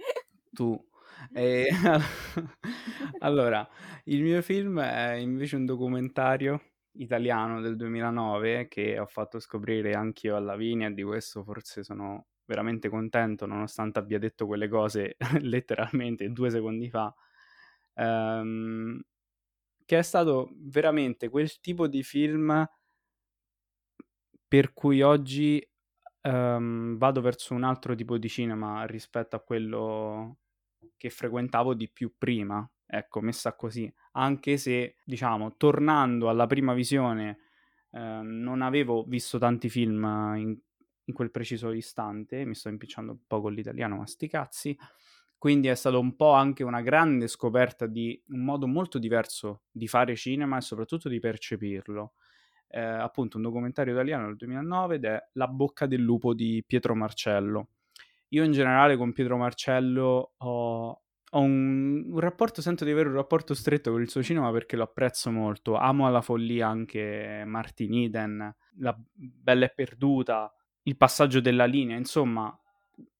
Tu 0.50 0.90
e, 1.32 1.68
allora, 3.20 3.68
il 4.04 4.22
mio 4.22 4.42
film 4.42 4.80
è 4.80 5.12
invece 5.14 5.56
un 5.56 5.66
documentario 5.66 6.60
italiano 6.96 7.60
del 7.60 7.76
2009 7.76 8.68
che 8.68 8.98
ho 8.98 9.06
fatto 9.06 9.38
scoprire 9.38 9.94
anch'io 9.94 10.36
a 10.36 10.40
Lavinia 10.40 10.88
e 10.88 10.94
di 10.94 11.02
questo 11.02 11.42
forse 11.42 11.82
sono 11.82 12.26
veramente 12.44 12.88
contento 12.90 13.46
nonostante 13.46 13.98
abbia 13.98 14.18
detto 14.18 14.46
quelle 14.46 14.68
cose 14.68 15.16
letteralmente 15.40 16.30
due 16.30 16.50
secondi 16.50 16.90
fa. 16.90 17.14
Um, 17.94 19.00
che 19.84 19.98
è 19.98 20.02
stato 20.02 20.50
veramente 20.54 21.28
quel 21.28 21.60
tipo 21.60 21.86
di 21.86 22.02
film 22.02 22.66
per 24.48 24.72
cui 24.72 25.02
oggi 25.02 25.66
um, 26.22 26.96
vado 26.96 27.20
verso 27.20 27.54
un 27.54 27.64
altro 27.64 27.94
tipo 27.94 28.18
di 28.18 28.28
cinema 28.28 28.84
rispetto 28.86 29.36
a 29.36 29.40
quello 29.40 30.38
che 30.96 31.10
frequentavo 31.10 31.74
di 31.74 31.88
più 31.90 32.14
prima, 32.16 32.68
ecco, 32.86 33.20
messa 33.20 33.54
così, 33.54 33.92
anche 34.12 34.56
se, 34.56 34.96
diciamo, 35.04 35.56
tornando 35.56 36.28
alla 36.28 36.46
prima 36.46 36.74
visione, 36.74 37.38
eh, 37.90 38.20
non 38.22 38.62
avevo 38.62 39.04
visto 39.04 39.38
tanti 39.38 39.68
film 39.68 40.04
in, 40.36 40.56
in, 41.04 41.14
quel 41.14 41.30
preciso 41.30 41.72
istante, 41.72 42.44
mi 42.44 42.54
sto 42.54 42.68
impicciando 42.68 43.12
un 43.12 43.18
po' 43.26 43.40
con 43.40 43.52
l'italiano, 43.52 43.96
ma 43.96 44.06
sti 44.06 44.28
cazzi, 44.28 44.78
quindi 45.38 45.68
è 45.68 45.74
stato 45.74 45.98
un 45.98 46.14
po' 46.14 46.32
anche 46.32 46.62
una 46.62 46.82
grande 46.82 47.26
scoperta 47.26 47.86
di 47.86 48.22
un 48.28 48.44
modo 48.44 48.66
molto 48.68 48.98
diverso 48.98 49.62
di 49.70 49.88
fare 49.88 50.14
cinema 50.14 50.58
e 50.58 50.60
soprattutto 50.60 51.08
di 51.08 51.18
percepirlo. 51.18 52.12
Eh, 52.68 52.80
appunto 52.80 53.36
un 53.36 53.42
documentario 53.42 53.92
italiano 53.92 54.26
del 54.26 54.36
2009 54.36 54.94
ed 54.94 55.04
è 55.04 55.28
La 55.32 55.46
bocca 55.46 55.86
del 55.86 56.00
lupo 56.00 56.32
di 56.32 56.64
Pietro 56.66 56.94
Marcello 56.94 57.68
io 58.32 58.44
in 58.44 58.52
generale 58.52 58.96
con 58.96 59.12
Pietro 59.12 59.36
Marcello 59.36 60.34
ho, 60.36 60.88
ho 61.30 61.40
un, 61.40 62.04
un, 62.10 62.18
rapporto, 62.18 62.62
sento 62.62 62.84
di 62.84 62.90
avere 62.90 63.08
un 63.08 63.14
rapporto 63.14 63.54
stretto 63.54 63.90
con 63.90 64.00
il 64.00 64.08
suo 64.08 64.22
cinema 64.22 64.50
perché 64.50 64.76
lo 64.76 64.84
apprezzo 64.84 65.30
molto. 65.30 65.76
Amo 65.76 66.06
alla 66.06 66.22
follia 66.22 66.68
anche 66.68 67.42
Martin 67.46 67.94
Eden, 67.94 68.56
La 68.78 68.98
Bella 69.12 69.66
e 69.66 69.72
Perduta, 69.74 70.52
Il 70.82 70.96
passaggio 70.96 71.40
della 71.40 71.66
linea, 71.66 71.96
insomma, 71.96 72.58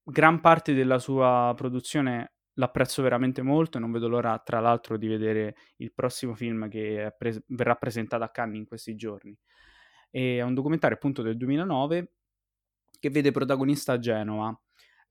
gran 0.02 0.40
parte 0.40 0.72
della 0.72 0.98
sua 0.98 1.52
produzione 1.56 2.32
l'apprezzo 2.54 3.02
veramente 3.02 3.42
molto 3.42 3.76
e 3.76 3.80
non 3.80 3.92
vedo 3.92 4.08
l'ora, 4.08 4.38
tra 4.38 4.60
l'altro, 4.60 4.96
di 4.96 5.08
vedere 5.08 5.56
il 5.76 5.92
prossimo 5.92 6.34
film 6.34 6.70
che 6.70 7.14
pre- 7.18 7.44
verrà 7.48 7.74
presentato 7.74 8.24
a 8.24 8.30
Cannes 8.30 8.56
in 8.56 8.66
questi 8.66 8.94
giorni. 8.94 9.36
È 10.10 10.40
un 10.40 10.54
documentario 10.54 10.96
appunto 10.96 11.20
del 11.20 11.36
2009 11.36 12.12
che 12.98 13.10
vede 13.10 13.30
protagonista 13.30 13.98
Genova 13.98 14.58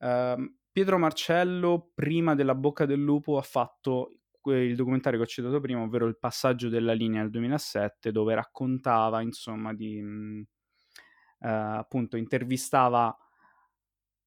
Uh, 0.02 0.52
Pietro 0.72 0.98
Marcello, 0.98 1.90
prima 1.94 2.34
della 2.34 2.54
Bocca 2.56 2.86
del 2.86 3.00
Lupo, 3.00 3.38
ha 3.38 3.42
fatto 3.42 4.16
il 4.46 4.74
documentario 4.74 5.20
che 5.20 5.24
ho 5.24 5.28
citato 5.28 5.60
prima, 5.60 5.82
ovvero 5.82 6.06
Il 6.06 6.18
passaggio 6.18 6.68
della 6.68 6.92
linea 6.92 7.22
del 7.22 7.30
2007, 7.30 8.10
dove 8.10 8.34
raccontava, 8.34 9.20
insomma, 9.20 9.72
di... 9.72 10.00
uh, 10.00 11.46
appunto, 11.46 12.16
intervistava 12.16 13.16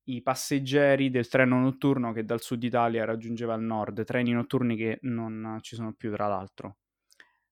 i 0.08 0.22
passeggeri 0.22 1.10
del 1.10 1.28
treno 1.28 1.60
notturno 1.60 2.14
che 2.14 2.24
dal 2.24 2.42
sud 2.42 2.64
Italia 2.64 3.06
raggiungeva 3.06 3.56
il 3.56 3.64
nord, 3.64 4.04
treni 4.04 4.32
notturni 4.32 4.76
che 4.76 5.00
non 5.02 5.58
ci 5.62 5.76
sono 5.76 5.94
più 5.94 6.12
tra 6.12 6.28
l'altro. 6.28 6.78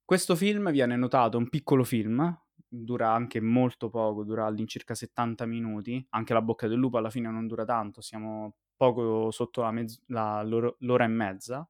Questo 0.06 0.36
film 0.36 0.72
viene 0.72 0.96
notato, 0.96 1.38
un 1.38 1.50
piccolo 1.50 1.84
film, 1.84 2.43
dura 2.68 3.12
anche 3.12 3.40
molto 3.40 3.90
poco, 3.90 4.24
dura 4.24 4.46
all'incirca 4.46 4.96
70 4.96 5.46
minuti, 5.46 6.06
anche 6.10 6.34
la 6.34 6.42
bocca 6.42 6.68
del 6.68 6.78
lupo 6.78 6.98
alla 6.98 7.10
fine 7.10 7.30
non 7.30 7.48
dura 7.48 7.66
tanto, 7.66 8.02
siamo 8.02 8.56
poco 8.76 9.32
sotto 9.32 9.62
la 9.62 9.72
mezz- 9.72 10.02
la, 10.08 10.42
l'ora, 10.44 10.74
l'ora, 10.80 11.04
e 11.04 11.08
mezza. 11.08 11.68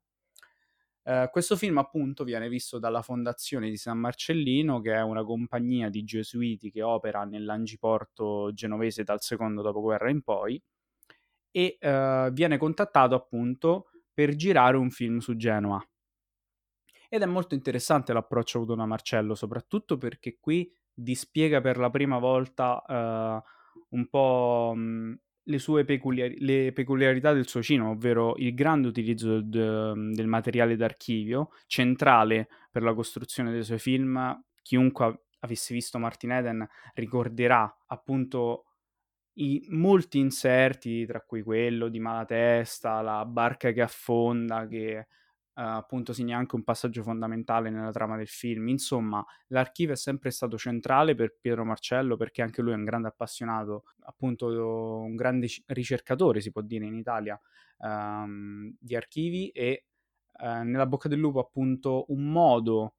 Uh, 1.03 1.29
questo 1.29 1.57
film 1.57 1.77
appunto 1.79 2.23
viene 2.23 2.47
visto 2.47 2.79
dalla 2.79 3.01
Fondazione 3.01 3.69
di 3.69 3.75
San 3.75 3.97
Marcellino, 3.97 4.79
che 4.79 4.93
è 4.93 5.01
una 5.01 5.23
compagnia 5.25 5.89
di 5.89 6.03
gesuiti 6.03 6.71
che 6.71 6.81
opera 6.81 7.25
nell'Angiporto 7.25 8.51
genovese 8.53 9.03
dal 9.03 9.21
secondo 9.21 9.61
dopoguerra 9.61 10.09
in 10.09 10.21
poi, 10.21 10.61
e 11.51 11.77
uh, 11.81 12.31
viene 12.31 12.57
contattato 12.57 13.15
appunto 13.15 13.89
per 14.13 14.35
girare 14.35 14.77
un 14.77 14.89
film 14.91 15.17
su 15.17 15.35
Genova. 15.35 15.85
Ed 17.13 17.21
è 17.21 17.27
molto 17.27 17.53
interessante 17.53 18.11
l'approccio 18.11 18.57
avuto 18.57 18.73
da 18.73 18.87
Marcello, 18.87 19.35
soprattutto 19.35 19.99
perché 19.99 20.39
qui 20.39 20.75
dispiega 20.91 21.61
per 21.61 21.77
la 21.77 21.91
prima 21.91 22.17
volta 22.17 22.81
uh, 22.87 23.95
un 23.95 24.09
po' 24.09 24.73
mh, 24.75 25.19
le 25.43 25.59
sue 25.59 25.85
peculiari- 25.85 26.39
le 26.39 26.71
peculiarità 26.73 27.31
del 27.31 27.47
suo 27.47 27.61
cinema, 27.61 27.89
ovvero 27.89 28.35
il 28.37 28.55
grande 28.55 28.87
utilizzo 28.87 29.41
del, 29.41 30.09
del 30.11 30.25
materiale 30.25 30.75
d'archivio, 30.75 31.51
centrale 31.67 32.47
per 32.71 32.81
la 32.81 32.95
costruzione 32.95 33.51
dei 33.51 33.63
suoi 33.63 33.77
film. 33.77 34.43
Chiunque 34.63 35.25
avesse 35.41 35.75
visto 35.75 35.99
Martin 35.99 36.31
Eden 36.31 36.67
ricorderà 36.95 37.77
appunto 37.89 38.63
i, 39.33 39.63
molti 39.69 40.17
inserti, 40.17 41.05
tra 41.05 41.21
cui 41.21 41.43
quello 41.43 41.89
di 41.89 41.99
Malatesta, 41.99 43.01
la 43.01 43.23
barca 43.23 43.71
che 43.71 43.81
affonda, 43.83 44.65
che 44.65 45.05
Uh, 45.55 45.77
appunto 45.77 46.13
segna 46.13 46.35
anche 46.35 46.55
un 46.55 46.63
passaggio 46.63 47.03
fondamentale 47.03 47.69
nella 47.69 47.91
trama 47.91 48.17
del 48.17 48.27
film. 48.27 48.69
Insomma, 48.69 49.23
l'archivio 49.47 49.93
è 49.93 49.97
sempre 49.97 50.31
stato 50.31 50.57
centrale 50.57 51.13
per 51.13 51.35
Pietro 51.39 51.63
Marcello 51.63 52.17
perché 52.17 52.41
anche 52.41 52.63
lui 52.63 52.71
è 52.71 52.75
un 52.75 52.83
grande 52.83 53.09
appassionato, 53.09 53.83
appunto 54.05 54.47
un 54.47 55.15
grande 55.15 55.47
ricercatore, 55.67 56.41
si 56.41 56.51
può 56.51 56.61
dire 56.61 56.85
in 56.85 56.95
Italia, 56.95 57.39
um, 57.77 58.75
di 58.79 58.95
archivi 58.95 59.49
e 59.49 59.85
uh, 60.39 60.63
nella 60.63 60.87
bocca 60.87 61.07
del 61.07 61.19
lupo 61.19 61.39
appunto 61.39 62.05
un 62.07 62.31
modo 62.31 62.95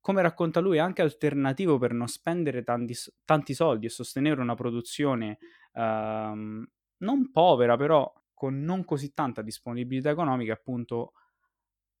come 0.00 0.20
racconta 0.22 0.58
lui, 0.58 0.80
anche 0.80 1.00
alternativo 1.02 1.78
per 1.78 1.92
non 1.92 2.08
spendere 2.08 2.64
tanti, 2.64 2.94
tanti 3.24 3.54
soldi 3.54 3.86
e 3.86 3.90
sostenere 3.90 4.40
una 4.40 4.56
produzione 4.56 5.38
um, 5.74 6.68
non 6.98 7.30
povera, 7.30 7.76
però 7.76 8.12
con 8.34 8.60
non 8.60 8.84
così 8.84 9.14
tanta 9.14 9.42
disponibilità 9.42 10.10
economica, 10.10 10.52
appunto 10.52 11.12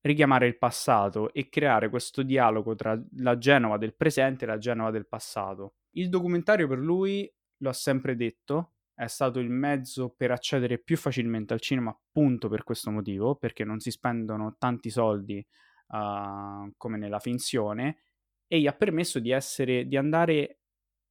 richiamare 0.02 0.46
il 0.46 0.58
passato 0.58 1.32
e 1.32 1.48
creare 1.48 1.88
questo 1.88 2.22
dialogo 2.22 2.74
tra 2.74 3.00
la 3.18 3.38
Genova 3.38 3.78
del 3.78 3.94
presente 3.94 4.44
e 4.44 4.48
la 4.48 4.58
Genova 4.58 4.90
del 4.90 5.06
passato. 5.06 5.74
Il 5.92 6.08
documentario 6.08 6.68
per 6.68 6.78
lui, 6.78 7.32
lo 7.58 7.68
ha 7.68 7.72
sempre 7.72 8.16
detto, 8.16 8.74
è 8.94 9.06
stato 9.06 9.38
il 9.38 9.50
mezzo 9.50 10.10
per 10.10 10.30
accedere 10.30 10.78
più 10.78 10.96
facilmente 10.96 11.54
al 11.54 11.60
cinema 11.60 11.90
appunto 11.90 12.48
per 12.48 12.64
questo 12.64 12.90
motivo, 12.90 13.36
perché 13.36 13.64
non 13.64 13.80
si 13.80 13.90
spendono 13.90 14.56
tanti 14.58 14.90
soldi 14.90 15.44
uh, 15.88 16.72
come 16.76 16.98
nella 16.98 17.18
finzione 17.18 17.98
e 18.46 18.60
gli 18.60 18.66
ha 18.66 18.72
permesso 18.72 19.18
di 19.18 19.30
essere, 19.30 19.86
di 19.86 19.96
andare 19.96 20.58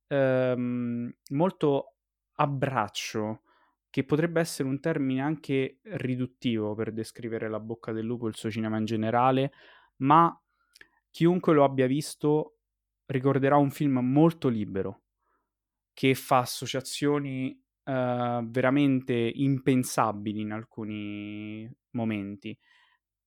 um, 0.07 1.11
molto 1.29 1.95
a 2.35 2.47
braccio 2.47 3.41
che 3.91 4.05
potrebbe 4.05 4.39
essere 4.39 4.69
un 4.69 4.79
termine 4.79 5.21
anche 5.21 5.79
riduttivo 5.83 6.73
per 6.73 6.93
descrivere 6.93 7.49
la 7.49 7.59
bocca 7.59 7.91
del 7.91 8.05
lupo 8.05 8.25
e 8.25 8.29
il 8.29 8.35
suo 8.35 8.49
cinema 8.49 8.77
in 8.77 8.85
generale, 8.85 9.51
ma 9.97 10.33
chiunque 11.11 11.53
lo 11.53 11.65
abbia 11.65 11.87
visto 11.87 12.55
ricorderà 13.07 13.57
un 13.57 13.69
film 13.69 13.99
molto 13.99 14.47
libero, 14.47 15.01
che 15.93 16.15
fa 16.15 16.37
associazioni 16.37 17.51
uh, 17.83 18.49
veramente 18.49 19.13
impensabili 19.13 20.39
in 20.39 20.53
alcuni 20.53 21.69
momenti. 21.91 22.57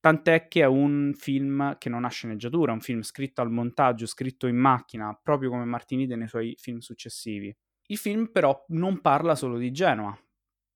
Tant'è 0.00 0.48
che 0.48 0.62
è 0.62 0.66
un 0.66 1.12
film 1.14 1.76
che 1.76 1.90
non 1.90 2.06
ha 2.06 2.08
sceneggiatura, 2.08 2.72
è 2.72 2.74
un 2.74 2.80
film 2.80 3.02
scritto 3.02 3.42
al 3.42 3.50
montaggio, 3.50 4.06
scritto 4.06 4.46
in 4.46 4.56
macchina, 4.56 5.18
proprio 5.22 5.50
come 5.50 5.66
Martinide 5.66 6.16
nei 6.16 6.28
suoi 6.28 6.54
film 6.58 6.78
successivi. 6.78 7.54
Il 7.88 7.98
film 7.98 8.30
però 8.30 8.64
non 8.68 9.02
parla 9.02 9.34
solo 9.34 9.58
di 9.58 9.70
Genova, 9.70 10.18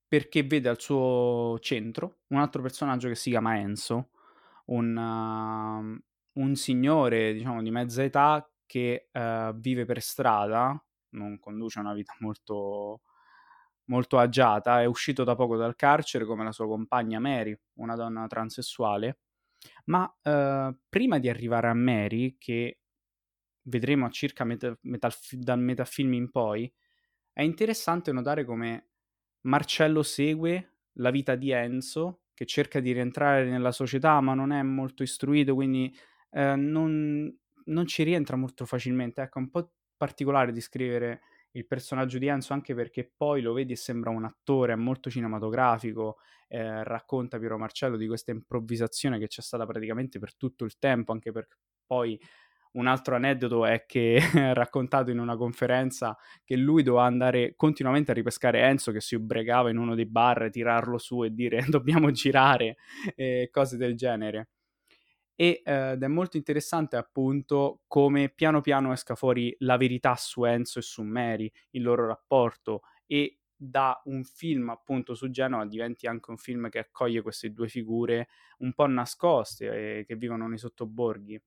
perché 0.09 0.43
vede 0.43 0.71
al 0.71 0.81
suo 0.81 1.59
centro 1.61 2.21
un 2.29 2.39
altro 2.39 2.63
personaggio 2.63 3.09
che 3.09 3.15
si 3.15 3.31
chiama 3.31 3.59
Enzo, 3.59 4.09
un, 4.67 4.97
uh, 4.97 6.41
un 6.41 6.55
signore, 6.55 7.35
diciamo, 7.35 7.63
di 7.63 7.71
mezza 7.71 8.03
età 8.03 8.51
che 8.65 9.09
uh, 9.13 9.55
vive 9.55 9.85
per 9.85 10.01
strada, 10.01 10.83
non 11.11 11.39
conduce 11.39 11.79
una 11.79 11.93
vita 11.93 12.15
molto, 12.21 13.03
molto 13.85 14.19
agiata, 14.19 14.81
è 14.81 14.87
uscito 14.87 15.25
da 15.25 15.35
poco 15.35 15.57
dal 15.57 15.77
carcere 15.77 16.25
come 16.25 16.45
la 16.45 16.53
sua 16.53 16.67
compagna 16.67 17.21
Mary, 17.21 17.59
una 17.75 17.95
donna 17.95 18.27
transessuale, 18.27 19.19
ma 19.87 20.05
uh, 20.05 20.75
prima 20.89 21.19
di 21.19 21.29
arrivare 21.29 21.69
a 21.69 21.75
Mary, 21.75 22.37
che 22.39 22.81
vedremo 23.63 24.07
a 24.07 24.11
circa 24.11 24.45
metà, 24.45 24.77
metà, 24.83 25.11
dal 25.33 25.59
metafilm 25.61 26.15
in 26.15 26.31
poi, 26.31 26.73
è 27.33 27.43
interessante 27.43 28.11
notare 28.11 28.45
come 28.45 28.88
Marcello 29.49 30.03
segue 30.03 30.75
la 30.99 31.11
vita 31.11 31.35
di 31.35 31.51
Enzo, 31.51 32.25
che 32.35 32.45
cerca 32.45 32.81
di 32.81 32.93
rientrare 32.93 33.49
nella 33.49 33.73
società, 33.73 34.21
ma 34.21 34.35
non 34.35 34.53
è 34.53 34.63
molto 34.63 35.03
istruito, 35.03 35.55
quindi 35.55 35.93
eh, 36.31 36.55
non, 36.55 37.35
non, 37.65 37.87
ci 37.87 38.03
rientra 38.03 38.37
molto 38.37 38.67
facilmente. 38.67 39.23
Ecco, 39.23 39.39
è 39.39 39.43
un 39.43 39.51
po' 39.51 39.73
particolare 39.97 40.53
descrivere 40.53 41.23
il 41.53 41.67
personaggio 41.67 42.19
di 42.19 42.27
Enzo, 42.27 42.53
anche 42.53 42.75
perché 42.75 43.11
poi 43.17 43.41
lo 43.41 43.55
vedi 43.55 43.73
e 43.73 43.77
sembra 43.77 44.11
un 44.11 44.25
attore, 44.25 44.75
è 44.75 44.77
molto 44.77 45.09
cinematografico, 45.09 46.19
eh, 46.47 46.85
racconta 46.85 47.39
Piero 47.39 47.59
Marcello 47.59 47.97
di 47.97 48.07
questa 48.07 48.31
improvvisazione 48.31 49.19
che 49.19 49.29
c'è 49.29 49.41
stata 49.41 49.65
praticamente 49.67 50.19
per 50.19 50.37
tutto 50.37 50.65
il 50.65 50.79
tempo, 50.79 51.13
anche 51.13 51.33
perché 51.33 51.57
poi 51.87 52.21
un 52.79 52.87
altro 52.87 53.17
aneddoto 53.17 53.67
è 53.67 53.85
che 53.87 54.21
ha 54.35 54.53
raccontato 54.55 55.11
in 55.11 55.19
una 55.19 55.37
conferenza 55.37 56.17
che 56.45 56.57
lui 56.57 56.83
doveva 56.83 57.05
andare 57.05 57.55
continuamente 57.57 58.13
a 58.13 58.15
ripescare 58.15 58.63
Enzo 58.63 58.93
che 58.93 59.01
si 59.01 59.15
ubriacava 59.15 59.71
in 59.71 59.77
uno 59.77 59.95
dei 59.95 60.07
bar, 60.07 60.49
tirarlo 60.51 60.97
su 60.99 61.25
e 61.25 61.33
dire 61.33 61.65
dobbiamo 61.69 62.11
girare, 62.11 62.77
eh, 63.15 63.49
cose 63.51 63.77
del 63.77 63.97
genere. 63.97 64.49
E, 65.35 65.63
eh, 65.65 65.93
ed 65.93 66.03
è 66.03 66.07
molto 66.09 66.37
interessante 66.37 66.97
appunto 66.97 67.83
come 67.87 68.29
piano 68.29 68.61
piano 68.61 68.93
esca 68.93 69.15
fuori 69.15 69.55
la 69.61 69.77
verità 69.77 70.17
su 70.17 70.45
Enzo 70.45 70.79
e 70.79 70.83
su 70.83 71.03
Mary, 71.03 71.51
il 71.71 71.83
loro 71.83 72.07
rapporto 72.07 72.83
e 73.07 73.39
da 73.61 74.01
un 74.05 74.23
film 74.23 74.71
appunto 74.71 75.15
su 75.15 75.31
Genova 75.31 75.67
diventi 75.67 76.07
anche 76.07 76.31
un 76.31 76.37
film 76.37 76.69
che 76.69 76.79
accoglie 76.79 77.23
queste 77.23 77.51
due 77.53 77.67
figure 77.67 78.29
un 78.59 78.73
po' 78.73 78.87
nascoste 78.87 79.99
eh, 79.99 80.05
che 80.05 80.15
vivono 80.15 80.47
nei 80.47 80.59
sottoborghi. 80.59 81.41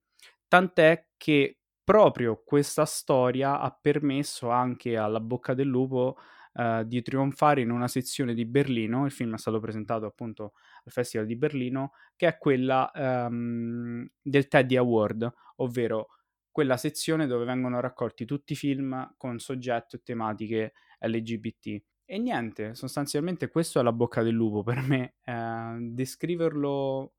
Tant'è 0.52 1.06
che 1.16 1.60
proprio 1.82 2.42
questa 2.44 2.84
storia 2.84 3.58
ha 3.58 3.70
permesso 3.70 4.50
anche 4.50 4.98
alla 4.98 5.18
Bocca 5.18 5.54
del 5.54 5.66
Lupo 5.66 6.18
uh, 6.52 6.82
di 6.84 7.00
trionfare 7.00 7.62
in 7.62 7.70
una 7.70 7.88
sezione 7.88 8.34
di 8.34 8.44
Berlino. 8.44 9.06
Il 9.06 9.12
film 9.12 9.32
è 9.32 9.38
stato 9.38 9.60
presentato 9.60 10.04
appunto 10.04 10.52
al 10.84 10.92
Festival 10.92 11.24
di 11.26 11.36
Berlino, 11.36 11.92
che 12.16 12.26
è 12.26 12.36
quella 12.36 12.90
um, 12.94 14.06
del 14.20 14.48
Teddy 14.48 14.76
Award, 14.76 15.32
ovvero 15.56 16.08
quella 16.50 16.76
sezione 16.76 17.26
dove 17.26 17.46
vengono 17.46 17.80
raccolti 17.80 18.26
tutti 18.26 18.52
i 18.52 18.56
film 18.56 19.14
con 19.16 19.38
soggetto 19.38 19.96
e 19.96 20.02
tematiche 20.02 20.74
LGBT. 20.98 21.82
E 22.04 22.18
niente, 22.18 22.74
sostanzialmente 22.74 23.48
questo 23.48 23.80
è 23.80 23.82
la 23.82 23.92
bocca 23.92 24.22
del 24.22 24.34
lupo 24.34 24.62
per 24.62 24.82
me. 24.82 25.14
Eh, 25.24 25.76
descriverlo 25.78 27.14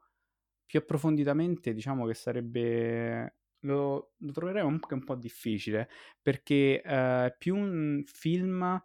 più 0.66 0.80
approfonditamente, 0.80 1.74
diciamo 1.74 2.06
che 2.06 2.14
sarebbe... 2.14 3.38
Lo, 3.64 4.14
lo 4.18 4.32
troverei 4.34 4.62
anche 4.62 4.94
un 4.94 5.06
po' 5.06 5.16
difficile, 5.16 5.88
perché 6.22 6.82
eh, 6.82 7.34
più 7.38 7.56
un 7.56 8.04
film 8.06 8.82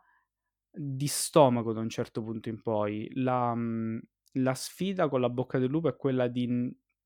di 0.70 1.06
stomaco 1.06 1.72
da 1.72 1.80
un 1.80 1.88
certo 1.88 2.22
punto 2.22 2.48
in 2.48 2.62
poi. 2.62 3.10
La, 3.14 3.54
mm, 3.54 3.98
la 4.34 4.54
sfida 4.54 5.08
con 5.08 5.20
la 5.20 5.30
bocca 5.30 5.58
del 5.58 5.70
lupo 5.70 5.88
è 5.88 5.96
quella 5.96 6.28
di 6.28 6.46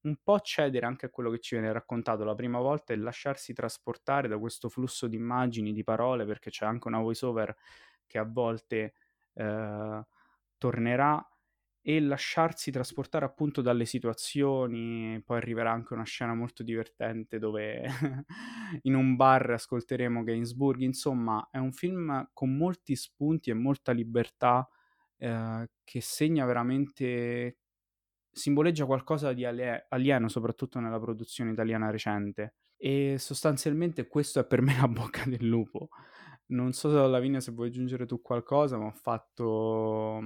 un 0.03 0.17
po' 0.23 0.41
cedere 0.41 0.85
anche 0.87 1.07
a 1.07 1.11
quello 1.11 1.31
che 1.31 1.39
ci 1.39 1.55
viene 1.55 1.73
raccontato 1.73 2.25
la 2.25 2.35
prima 2.35 2.59
volta 2.59 2.93
e 2.93 2.97
lasciarsi 2.97 3.53
trasportare 3.53 4.29
da 4.29 4.39
questo 4.39 4.69
flusso 4.69 5.07
di 5.07 5.17
immagini, 5.17 5.73
di 5.73 5.85
parole, 5.85 6.25
perché 6.27 6.51
c'è 6.51 6.67
anche 6.67 6.89
una 6.89 6.99
voiceover 7.01 7.57
che 8.07 8.19
a 8.19 8.25
volte 8.25 8.95
eh, 9.35 10.07
tornerà 10.59 11.27
e 11.85 12.01
lasciarsi 12.01 12.71
trasportare 12.71 13.25
appunto 13.25 13.61
dalle 13.61 13.85
situazioni. 13.85 15.21
Poi 15.25 15.37
arriverà 15.37 15.73
anche 15.73 15.95
una 15.95 16.05
scena 16.05 16.33
molto 16.35 16.63
divertente 16.63 17.39
dove 17.39 17.85
in 18.83 18.95
un 18.95 19.17
bar 19.17 19.51
ascolteremo 19.51 20.23
Gainsbourg. 20.23 20.81
Insomma, 20.81 21.49
è 21.51 21.59
un 21.59 21.73
film 21.73 22.31
con 22.33 22.57
molti 22.57 22.95
spunti 22.95 23.51
e 23.51 23.55
molta 23.55 23.91
libertà 23.93 24.69
eh, 25.17 25.69
che 25.83 26.01
segna 26.01 26.45
veramente 26.47 27.59
simboleggia 28.31 28.87
qualcosa 28.87 29.33
di 29.33 29.45
alieno, 29.45 30.29
soprattutto 30.29 30.79
nella 30.79 31.01
produzione 31.01 31.51
italiana 31.51 31.91
recente. 31.91 32.55
E 32.77 33.17
sostanzialmente 33.19 34.07
questo 34.09 34.41
è 34.41 34.47
per 34.47 34.63
me 34.63 34.77
la 34.77 34.89
bocca 34.89 35.25
del 35.27 35.45
lupo. 35.47 35.89
Non 36.47 36.73
so, 36.73 37.07
Lavinia, 37.09 37.41
se 37.41 37.53
vuoi 37.53 37.69
aggiungere 37.69 38.07
tu 38.07 38.21
qualcosa, 38.21 38.79
ma 38.79 38.87
ho 38.87 38.93
fatto 38.93 40.21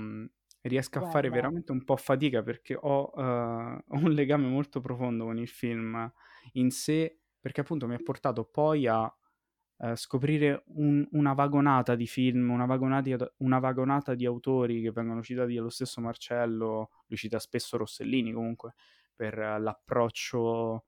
riesco 0.68 0.98
a 0.98 1.00
Guarda. 1.00 1.18
fare 1.18 1.30
veramente 1.30 1.72
un 1.72 1.84
po' 1.84 1.96
fatica 1.96 2.42
perché 2.42 2.76
ho, 2.78 3.10
uh, 3.14 3.82
un 3.96 4.10
legame 4.12 4.46
molto 4.46 4.80
profondo 4.80 5.24
con 5.24 5.38
il 5.38 5.48
film 5.48 6.10
in 6.52 6.70
sé, 6.70 7.18
perché 7.40 7.60
appunto 7.60 7.86
mi 7.86 7.94
ha 7.94 8.00
portato 8.02 8.44
poi 8.44 8.86
a 8.86 9.04
uh, 9.04 9.94
scoprire 9.94 10.64
un, 10.68 11.06
una 11.12 11.32
vagonata 11.32 11.94
di 11.94 12.06
film, 12.06 12.50
una 12.50 12.66
vagonata, 12.66 13.32
una 13.38 13.58
vagonata 13.58 14.14
di 14.14 14.26
autori 14.26 14.82
che 14.82 14.92
vengono 14.92 15.22
citati 15.22 15.54
dallo 15.54 15.70
stesso 15.70 16.00
Marcello, 16.00 16.90
lui 17.06 17.18
cita 17.18 17.38
spesso 17.38 17.76
Rossellini 17.76 18.32
comunque, 18.32 18.74
per 19.14 19.38
uh, 19.38 19.60
l'approccio, 19.60 20.84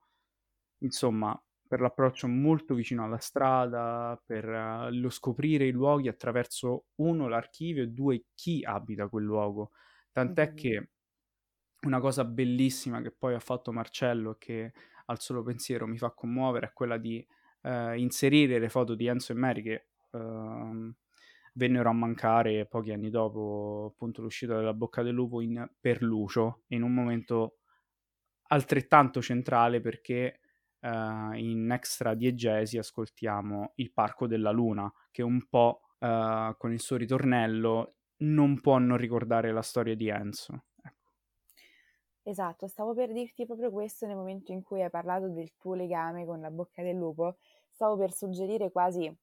insomma, 0.78 1.40
per 1.68 1.80
l'approccio 1.80 2.26
molto 2.26 2.74
vicino 2.74 3.04
alla 3.04 3.18
strada, 3.18 4.20
per 4.24 4.44
uh, 4.48 4.88
lo 4.90 5.10
scoprire 5.10 5.66
i 5.66 5.70
luoghi 5.70 6.08
attraverso 6.08 6.86
uno 6.96 7.28
l'archivio 7.28 7.82
e 7.82 7.88
due 7.88 8.24
chi 8.34 8.64
abita 8.64 9.08
quel 9.08 9.24
luogo. 9.24 9.70
Tant'è 10.10 10.46
mm-hmm. 10.46 10.56
che 10.56 10.88
una 11.82 12.00
cosa 12.00 12.24
bellissima 12.24 13.00
che 13.02 13.12
poi 13.12 13.34
ha 13.34 13.40
fatto 13.40 13.70
Marcello 13.70 14.34
che 14.38 14.72
al 15.06 15.20
solo 15.20 15.42
pensiero 15.42 15.86
mi 15.86 15.98
fa 15.98 16.10
commuovere 16.10 16.66
è 16.66 16.72
quella 16.72 16.96
di 16.96 17.24
uh, 17.62 17.92
inserire 17.92 18.58
le 18.58 18.68
foto 18.68 18.94
di 18.94 19.06
Enzo 19.06 19.32
e 19.32 19.36
Mary 19.36 19.62
che 19.62 19.86
uh, 20.10 20.92
vennero 21.52 21.90
a 21.90 21.92
mancare 21.92 22.66
pochi 22.66 22.92
anni 22.92 23.10
dopo 23.10 23.92
appunto 23.92 24.22
l'uscita 24.22 24.56
della 24.56 24.74
Bocca 24.74 25.02
del 25.02 25.14
Lupo 25.14 25.40
in 25.40 25.68
Per 25.80 26.02
Lucio, 26.02 26.62
in 26.68 26.82
un 26.82 26.94
momento 26.94 27.58
altrettanto 28.48 29.20
centrale 29.20 29.80
perché 29.80 30.40
uh, 30.80 31.32
in 31.32 31.70
extra 31.70 32.14
diegesi 32.14 32.78
ascoltiamo 32.78 33.72
Il 33.76 33.92
Parco 33.92 34.26
della 34.26 34.50
Luna, 34.50 34.92
che 35.10 35.22
un 35.22 35.48
po' 35.48 35.80
uh, 35.98 36.56
con 36.56 36.72
il 36.72 36.80
suo 36.80 36.96
ritornello 36.96 37.94
non 38.18 38.60
può 38.60 38.78
non 38.78 38.96
ricordare 38.96 39.52
la 39.52 39.62
storia 39.62 39.94
di 39.94 40.08
Enzo. 40.08 40.64
Ecco. 40.82 41.12
Esatto, 42.22 42.66
stavo 42.66 42.94
per 42.94 43.12
dirti 43.12 43.46
proprio 43.46 43.70
questo 43.70 44.06
nel 44.06 44.16
momento 44.16 44.52
in 44.52 44.62
cui 44.62 44.82
hai 44.82 44.90
parlato 44.90 45.28
del 45.28 45.54
tuo 45.56 45.74
legame 45.74 46.24
con 46.24 46.40
la 46.40 46.50
bocca 46.50 46.82
del 46.82 46.96
lupo. 46.96 47.36
Stavo 47.70 47.96
per 47.96 48.12
suggerire 48.12 48.70
quasi 48.70 49.14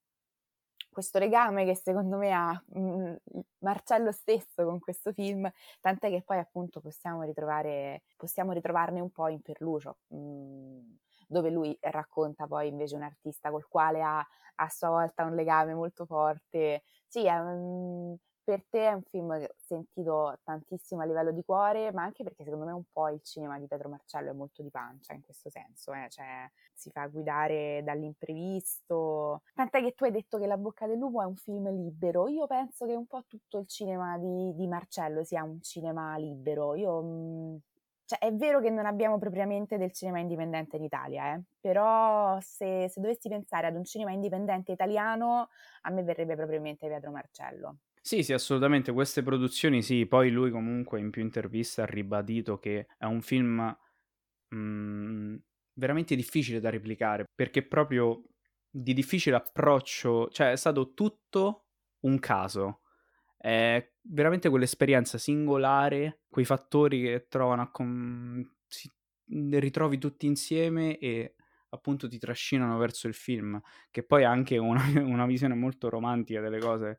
questo 0.95 1.19
legame 1.19 1.65
che 1.65 1.75
secondo 1.75 2.15
me 2.15 2.31
ha 2.31 2.63
mm, 2.77 3.15
Marcello 3.59 4.13
stesso 4.13 4.63
con 4.63 4.79
questo 4.79 5.11
film, 5.11 5.51
tant'è 5.81 6.09
che 6.09 6.23
poi 6.23 6.37
appunto 6.39 6.79
possiamo 6.79 7.23
ritrovare, 7.23 8.03
possiamo 8.15 8.53
ritrovarne 8.53 9.01
un 9.01 9.11
po' 9.11 9.27
in 9.27 9.41
Perlucio, 9.41 9.97
mh, 10.07 10.17
mm, 10.17 10.79
dove 11.27 11.49
lui 11.49 11.77
racconta 11.81 12.47
poi 12.47 12.67
invece 12.67 12.95
un 12.95 13.03
artista 13.03 13.49
col 13.51 13.67
quale 13.67 14.01
ha 14.01 14.25
a 14.55 14.69
sua 14.69 14.89
volta 14.89 15.23
un 15.25 15.35
legame 15.35 15.73
molto 15.73 16.05
forte. 16.05 16.83
Sì, 17.07 17.25
è 17.25 17.37
un, 17.37 18.15
per 18.45 18.63
te 18.69 18.87
è 18.87 18.93
un 18.93 19.01
film 19.01 19.45
sentito 19.57 20.37
tantissimo 20.43 21.01
a 21.01 21.05
livello 21.05 21.31
di 21.31 21.43
cuore, 21.43 21.91
ma 21.91 22.03
anche 22.03 22.23
perché 22.23 22.43
secondo 22.43 22.65
me 22.65 22.71
un 22.71 22.83
po' 22.91 23.09
il 23.09 23.21
cinema 23.23 23.57
di 23.57 23.67
Pietro 23.67 23.89
Marcello 23.89 24.29
è 24.29 24.33
molto 24.33 24.61
di 24.61 24.69
pancia 24.69 25.13
in 25.13 25.21
questo 25.23 25.49
senso, 25.49 25.91
eh? 25.93 26.07
cioè 26.09 26.47
si 26.71 26.91
fa 26.91 27.07
guidare 27.07 27.81
dall'imprevisto. 27.83 29.41
Tant'è 29.53 29.81
che 29.81 29.93
tu 29.93 30.03
hai 30.03 30.11
detto 30.11 30.37
che 30.37 30.45
La 30.45 30.57
bocca 30.57 30.85
del 30.85 30.99
lupo 30.99 31.21
è 31.21 31.25
un 31.25 31.35
film 31.35 31.69
libero. 31.71 32.27
Io 32.27 32.45
penso 32.45 32.85
che 32.85 32.93
un 32.93 33.07
po' 33.07 33.23
tutto 33.27 33.57
il 33.57 33.67
cinema 33.67 34.17
di, 34.19 34.53
di 34.55 34.67
Marcello 34.67 35.23
sia 35.23 35.43
un 35.43 35.59
cinema 35.61 36.15
libero. 36.17 36.75
Io 36.75 37.01
mh, 37.01 37.59
cioè, 38.05 38.19
è 38.19 38.31
vero 38.33 38.61
che 38.61 38.69
non 38.69 38.85
abbiamo 38.85 39.17
propriamente 39.17 39.77
del 39.77 39.91
cinema 39.91 40.19
indipendente 40.19 40.77
in 40.77 40.83
Italia, 40.83 41.33
eh? 41.33 41.41
però 41.59 42.37
se, 42.39 42.87
se, 42.87 43.01
dovessi 43.01 43.29
pensare 43.29 43.67
ad 43.67 43.75
un 43.75 43.83
cinema 43.83 44.11
indipendente 44.11 44.71
italiano, 44.71 45.49
a 45.81 45.89
me 45.89 46.03
verrebbe 46.03 46.35
propriamente 46.35 46.87
Pietro 46.87 47.11
Marcello. 47.11 47.77
Sì, 47.99 48.21
sì, 48.21 48.33
assolutamente. 48.33 48.91
Queste 48.91 49.23
produzioni, 49.23 49.81
sì. 49.81 50.05
Poi 50.05 50.29
lui 50.29 50.51
comunque 50.51 50.99
in 50.99 51.09
più 51.09 51.23
interviste 51.23 51.81
ha 51.81 51.85
ribadito 51.85 52.59
che 52.59 52.85
è 52.99 53.05
un 53.05 53.21
film 53.23 53.75
mh, 54.49 54.55
mm, 54.55 55.35
veramente 55.73 56.15
difficile 56.15 56.59
da 56.59 56.69
replicare, 56.69 57.25
perché 57.33 57.65
proprio 57.65 58.21
di 58.69 58.93
difficile 58.93 59.37
approccio, 59.37 60.29
cioè 60.29 60.51
è 60.51 60.55
stato 60.55 60.93
tutto 60.93 61.65
un 62.01 62.19
caso. 62.19 62.81
È 63.45 63.91
veramente 64.01 64.49
quell'esperienza 64.49 65.19
singolare, 65.19 66.21
quei 66.27 66.45
fattori 66.45 67.03
che 67.03 67.27
trovano 67.29 67.61
a 67.61 67.69
com- 67.69 68.43
si 68.65 68.91
ritrovi 69.27 69.99
tutti 69.99 70.25
insieme 70.25 70.97
e 70.97 71.35
appunto 71.69 72.07
ti 72.07 72.17
trascinano 72.17 72.75
verso 72.79 73.07
il 73.07 73.13
film, 73.13 73.61
che 73.91 74.01
poi 74.01 74.23
ha 74.23 74.31
anche 74.31 74.57
una, 74.57 74.81
una 74.99 75.27
visione 75.27 75.53
molto 75.53 75.89
romantica 75.89 76.41
delle 76.41 76.57
cose 76.57 76.97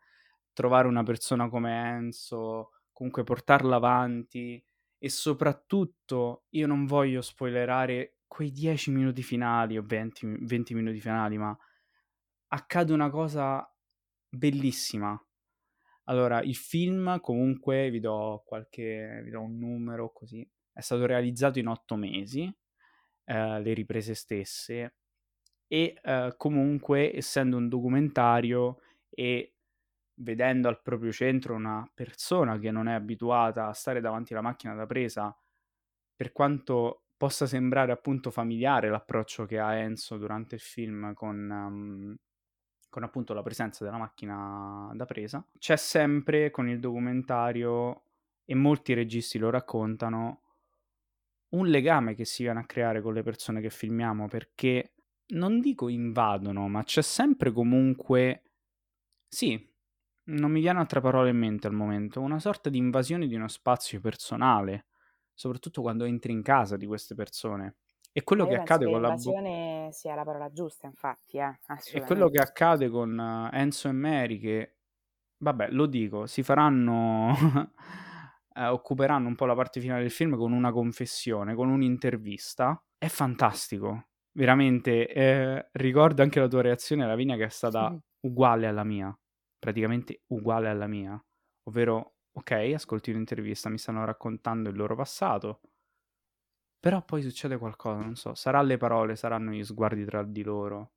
trovare 0.52 0.86
una 0.86 1.02
persona 1.02 1.48
come 1.48 1.96
Enzo, 1.96 2.70
comunque 2.92 3.24
portarla 3.24 3.74
avanti 3.74 4.64
e 4.98 5.08
soprattutto 5.08 6.44
io 6.50 6.68
non 6.68 6.86
voglio 6.86 7.22
spoilerare 7.22 8.18
quei 8.28 8.52
10 8.52 8.92
minuti 8.92 9.24
finali 9.24 9.76
o 9.78 9.82
20, 9.84 10.36
20 10.42 10.74
minuti 10.74 11.00
finali, 11.00 11.38
ma 11.38 11.58
accade 12.48 12.92
una 12.92 13.10
cosa 13.10 13.68
bellissima. 14.28 15.20
Allora, 16.08 16.40
il 16.42 16.54
film 16.54 17.20
comunque 17.20 17.90
vi 17.90 18.00
do 18.00 18.42
qualche 18.46 19.20
vi 19.24 19.30
do 19.30 19.40
un 19.42 19.58
numero 19.58 20.12
così. 20.12 20.48
È 20.72 20.80
stato 20.80 21.06
realizzato 21.06 21.58
in 21.58 21.68
otto 21.68 21.96
mesi, 21.96 22.44
eh, 23.24 23.60
le 23.60 23.72
riprese 23.74 24.14
stesse, 24.14 24.94
e 25.68 25.98
eh, 26.02 26.34
comunque 26.36 27.14
essendo 27.14 27.56
un 27.56 27.68
documentario 27.68 28.78
e 29.10 29.54
vedendo 30.20 30.68
al 30.68 30.80
proprio 30.82 31.12
centro 31.12 31.54
una 31.54 31.88
persona 31.92 32.58
che 32.58 32.70
non 32.70 32.88
è 32.88 32.94
abituata 32.94 33.66
a 33.68 33.72
stare 33.72 34.00
davanti 34.00 34.32
alla 34.32 34.42
macchina 34.42 34.74
da 34.74 34.86
presa, 34.86 35.36
per 36.14 36.32
quanto 36.32 37.04
possa 37.16 37.46
sembrare 37.46 37.92
appunto 37.92 38.30
familiare 38.30 38.90
l'approccio 38.90 39.46
che 39.46 39.58
ha 39.58 39.74
Enzo 39.76 40.18
durante 40.18 40.54
il 40.56 40.60
film 40.60 41.14
con, 41.14 41.36
um, 41.50 42.16
con 42.96 43.04
appunto 43.04 43.34
la 43.34 43.42
presenza 43.42 43.84
della 43.84 43.98
macchina 43.98 44.90
da 44.94 45.04
presa, 45.04 45.46
c'è 45.58 45.76
sempre 45.76 46.50
con 46.50 46.66
il 46.66 46.80
documentario, 46.80 48.04
e 48.46 48.54
molti 48.54 48.94
registi 48.94 49.36
lo 49.36 49.50
raccontano, 49.50 50.40
un 51.50 51.66
legame 51.66 52.14
che 52.14 52.24
si 52.24 52.42
viene 52.44 52.60
a 52.60 52.64
creare 52.64 53.02
con 53.02 53.12
le 53.12 53.22
persone 53.22 53.60
che 53.60 53.68
filmiamo 53.68 54.28
perché 54.28 54.94
non 55.34 55.60
dico 55.60 55.88
invadono, 55.88 56.68
ma 56.68 56.84
c'è 56.84 57.02
sempre 57.02 57.52
comunque 57.52 58.44
sì, 59.28 59.62
non 60.28 60.50
mi 60.50 60.60
viene 60.60 60.78
altra 60.78 61.02
parola 61.02 61.28
in 61.28 61.36
mente 61.36 61.66
al 61.66 61.74
momento, 61.74 62.22
una 62.22 62.38
sorta 62.38 62.70
di 62.70 62.78
invasione 62.78 63.26
di 63.26 63.34
uno 63.34 63.48
spazio 63.48 64.00
personale, 64.00 64.86
soprattutto 65.34 65.82
quando 65.82 66.04
entri 66.04 66.32
in 66.32 66.40
casa 66.40 66.78
di 66.78 66.86
queste 66.86 67.14
persone. 67.14 67.76
E 68.16 68.24
quello 68.24 68.44
Ma 68.44 68.48
che 68.50 68.56
accade 68.56 68.86
che 68.86 68.90
con 68.92 69.00
la 69.00 69.08
invasione 69.08 69.88
sia 69.92 70.14
la 70.14 70.24
parola 70.24 70.50
giusta, 70.50 70.86
infatti, 70.86 71.38
eh, 71.38 71.58
E 71.92 72.00
quello 72.02 72.28
che 72.30 72.38
accade 72.38 72.88
con 72.88 73.18
uh, 73.18 73.54
Enzo 73.54 73.88
e 73.88 73.92
Mary 73.92 74.38
che 74.38 74.76
vabbè, 75.38 75.68
lo 75.70 75.86
dico, 75.86 76.26
si 76.26 76.42
faranno 76.42 77.34
eh, 78.54 78.66
occuperanno 78.66 79.28
un 79.28 79.34
po' 79.34 79.44
la 79.44 79.54
parte 79.54 79.80
finale 79.80 80.00
del 80.00 80.10
film 80.10 80.36
con 80.36 80.52
una 80.52 80.72
confessione, 80.72 81.54
con 81.54 81.68
un'intervista. 81.68 82.82
È 82.96 83.08
fantastico. 83.08 84.08
Veramente, 84.32 85.08
eh, 85.08 85.68
ricordo 85.72 86.22
anche 86.22 86.40
la 86.40 86.48
tua 86.48 86.62
reazione, 86.62 87.06
Lavinia, 87.06 87.36
che 87.36 87.44
è 87.44 87.50
stata 87.50 87.90
sì. 87.90 87.98
uguale 88.26 88.66
alla 88.66 88.84
mia 88.84 89.14
praticamente 89.66 90.22
uguale 90.28 90.68
alla 90.68 90.86
mia, 90.86 91.20
ovvero, 91.64 92.18
ok, 92.32 92.52
ascolti 92.74 93.10
un'intervista, 93.10 93.68
mi 93.68 93.78
stanno 93.78 94.04
raccontando 94.04 94.68
il 94.68 94.76
loro 94.76 94.94
passato, 94.94 95.60
però 96.86 97.02
poi 97.02 97.20
succede 97.20 97.58
qualcosa, 97.58 97.98
non 97.98 98.14
so, 98.14 98.36
saranno 98.36 98.68
le 98.68 98.76
parole, 98.76 99.16
saranno 99.16 99.50
gli 99.50 99.64
sguardi 99.64 100.04
tra 100.04 100.22
di 100.22 100.44
loro, 100.44 100.92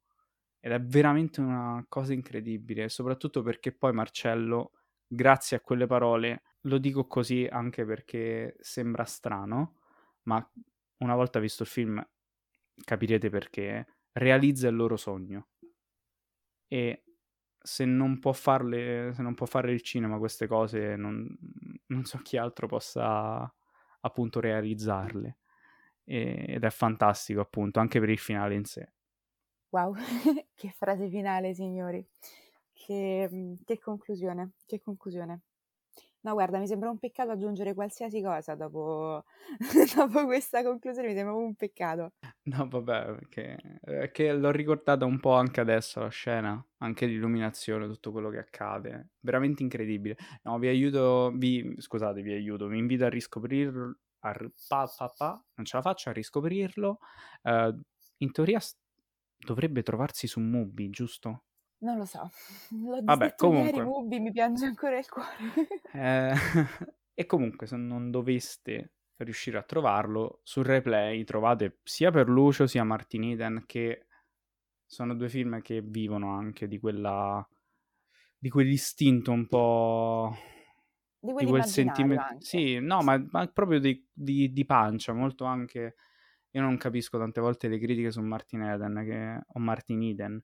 ed 0.60 0.72
è 0.72 0.80
veramente 0.80 1.42
una 1.42 1.84
cosa 1.90 2.14
incredibile, 2.14 2.90
soprattutto 2.90 3.42
perché 3.42 3.72
poi 3.72 3.92
Marcello, 3.92 4.74
grazie 5.08 5.58
a 5.58 5.62
quelle 5.62 5.88
parole, 5.88 6.44
lo 6.62 6.78
dico 6.78 7.08
così 7.08 7.48
anche 7.50 7.86
perché 7.86 8.56
sembra 8.60 9.04
strano, 9.04 9.80
ma 10.26 10.48
una 10.98 11.16
volta 11.16 11.40
visto 11.40 11.64
il 11.64 11.70
film 11.70 12.08
capirete 12.76 13.32
perché, 13.32 13.88
realizza 14.12 14.68
il 14.68 14.76
loro 14.76 14.96
sogno. 14.96 15.48
E 16.68 17.04
se 17.58 17.86
non 17.86 18.20
può 18.20 18.34
farle, 18.34 19.12
se 19.16 19.24
non 19.24 19.34
può 19.34 19.48
fare 19.48 19.72
il 19.72 19.82
cinema 19.82 20.20
queste 20.20 20.46
cose, 20.46 20.96
non, 20.96 21.28
non 21.88 22.06
so 22.06 22.20
chi 22.20 22.38
altro 22.38 22.68
possa 22.68 23.52
appunto 24.02 24.40
realizzarle. 24.40 25.38
E, 26.10 26.46
ed 26.48 26.64
è 26.64 26.70
fantastico 26.72 27.40
appunto 27.40 27.80
anche 27.80 28.00
per 28.00 28.10
il 28.10 28.18
finale 28.18 28.56
in 28.56 28.66
sé. 28.66 28.92
Wow, 29.72 29.94
che 30.56 30.74
frase 30.76 31.10
finale 31.10 31.54
signori, 31.54 32.04
che, 32.74 33.58
che 33.64 33.80
conclusione, 33.80 34.54
che 34.66 34.82
conclusione. 34.82 35.42
No, 36.22 36.34
guarda, 36.34 36.58
mi 36.60 36.68
sembra 36.68 36.90
un 36.90 36.98
peccato 36.98 37.32
aggiungere 37.32 37.74
qualsiasi 37.74 38.22
cosa 38.22 38.56
dopo, 38.56 39.24
dopo 39.96 40.26
questa 40.26 40.64
conclusione, 40.64 41.10
mi 41.10 41.16
sembra 41.16 41.36
un 41.36 41.56
peccato. 41.56 42.14
No, 42.44 42.68
vabbè, 42.68 43.06
perché, 43.14 43.80
perché 43.82 44.34
l'ho 44.34 44.52
ricordata 44.52 45.06
un 45.06 45.20
po' 45.20 45.34
anche 45.34 45.62
adesso 45.62 46.02
la 46.02 46.10
scena, 46.10 46.66
anche 46.80 47.06
l'illuminazione, 47.06 47.88
tutto 47.88 48.12
quello 48.12 48.30
che 48.30 48.40
accade. 48.40 49.12
Veramente 49.20 49.64
incredibile. 49.64 50.18
No, 50.44 50.58
vi 50.58 50.68
aiuto, 50.68 51.32
vi, 51.36 51.76
scusate, 51.78 52.22
vi 52.22 52.34
aiuto, 52.34 52.68
vi 52.68 52.78
invito 52.80 53.06
a 53.06 53.10
riscoprirlo, 53.10 53.98
a, 54.20 54.34
pa, 54.68 54.92
pa, 54.98 55.14
pa, 55.16 55.44
non 55.56 55.66
ce 55.66 55.76
la 55.78 55.82
faccio 55.82 56.10
a 56.10 56.14
riscoprirlo. 56.14 57.00
Uh, 57.44 57.80
in 58.18 58.32
teoria 58.32 58.60
dovrebbe 59.38 59.84
trovarsi 59.84 60.28
su 60.28 60.40
Mubi, 60.40 60.90
giusto? 60.90 61.44
Non 61.80 61.98
lo 61.98 62.06
so, 62.06 62.30
l'ho 62.86 63.02
Vabbè, 63.04 63.26
detto 63.26 63.52
ieri, 63.54 63.72
comunque. 63.72 63.84
Mubi, 63.84 64.20
mi 64.20 64.32
piange 64.32 64.66
ancora 64.66 64.98
il 64.98 65.10
cuore. 65.10 65.28
Eh, 65.92 66.34
e 67.14 67.26
comunque, 67.26 67.68
se 67.68 67.76
non 67.76 68.12
doveste 68.12 68.94
riuscire 69.18 69.58
a 69.58 69.64
trovarlo, 69.64 70.42
sul 70.44 70.66
replay 70.66 71.24
trovate 71.24 71.80
sia 71.84 72.12
per 72.12 72.30
Lucio 72.30 72.68
sia 72.68 72.84
Martin 72.84 73.24
Eden, 73.24 73.64
che 73.66 74.06
sono 74.86 75.16
due 75.16 75.30
film 75.30 75.62
che 75.62 75.82
vivono 75.82 76.32
anche 76.36 76.68
di 76.68 76.80
quella... 76.80 77.48
di 78.38 78.50
quell'istinto 78.50 79.32
un 79.32 79.48
po'... 79.48 80.36
Di, 81.20 81.34
di 81.34 81.46
quel 81.46 81.66
sentimento. 81.66 82.38
Sì, 82.40 82.80
no, 82.80 83.02
ma, 83.02 83.22
ma 83.32 83.48
proprio 83.48 83.80
di, 83.80 84.08
di, 84.12 84.52
di, 84.52 84.66
pancia, 84.66 85.14
molto 85.14 85.46
anche... 85.46 85.96
Io 86.52 86.62
non 86.62 86.78
capisco 86.78 87.18
tante 87.20 87.42
volte 87.42 87.68
le 87.68 87.78
critiche 87.78 88.12
su 88.12 88.22
Martin 88.22 88.62
Eden 88.64 89.04
che... 89.06 89.42
o 89.54 89.60
Martin 89.60 90.02
Eden 90.02 90.44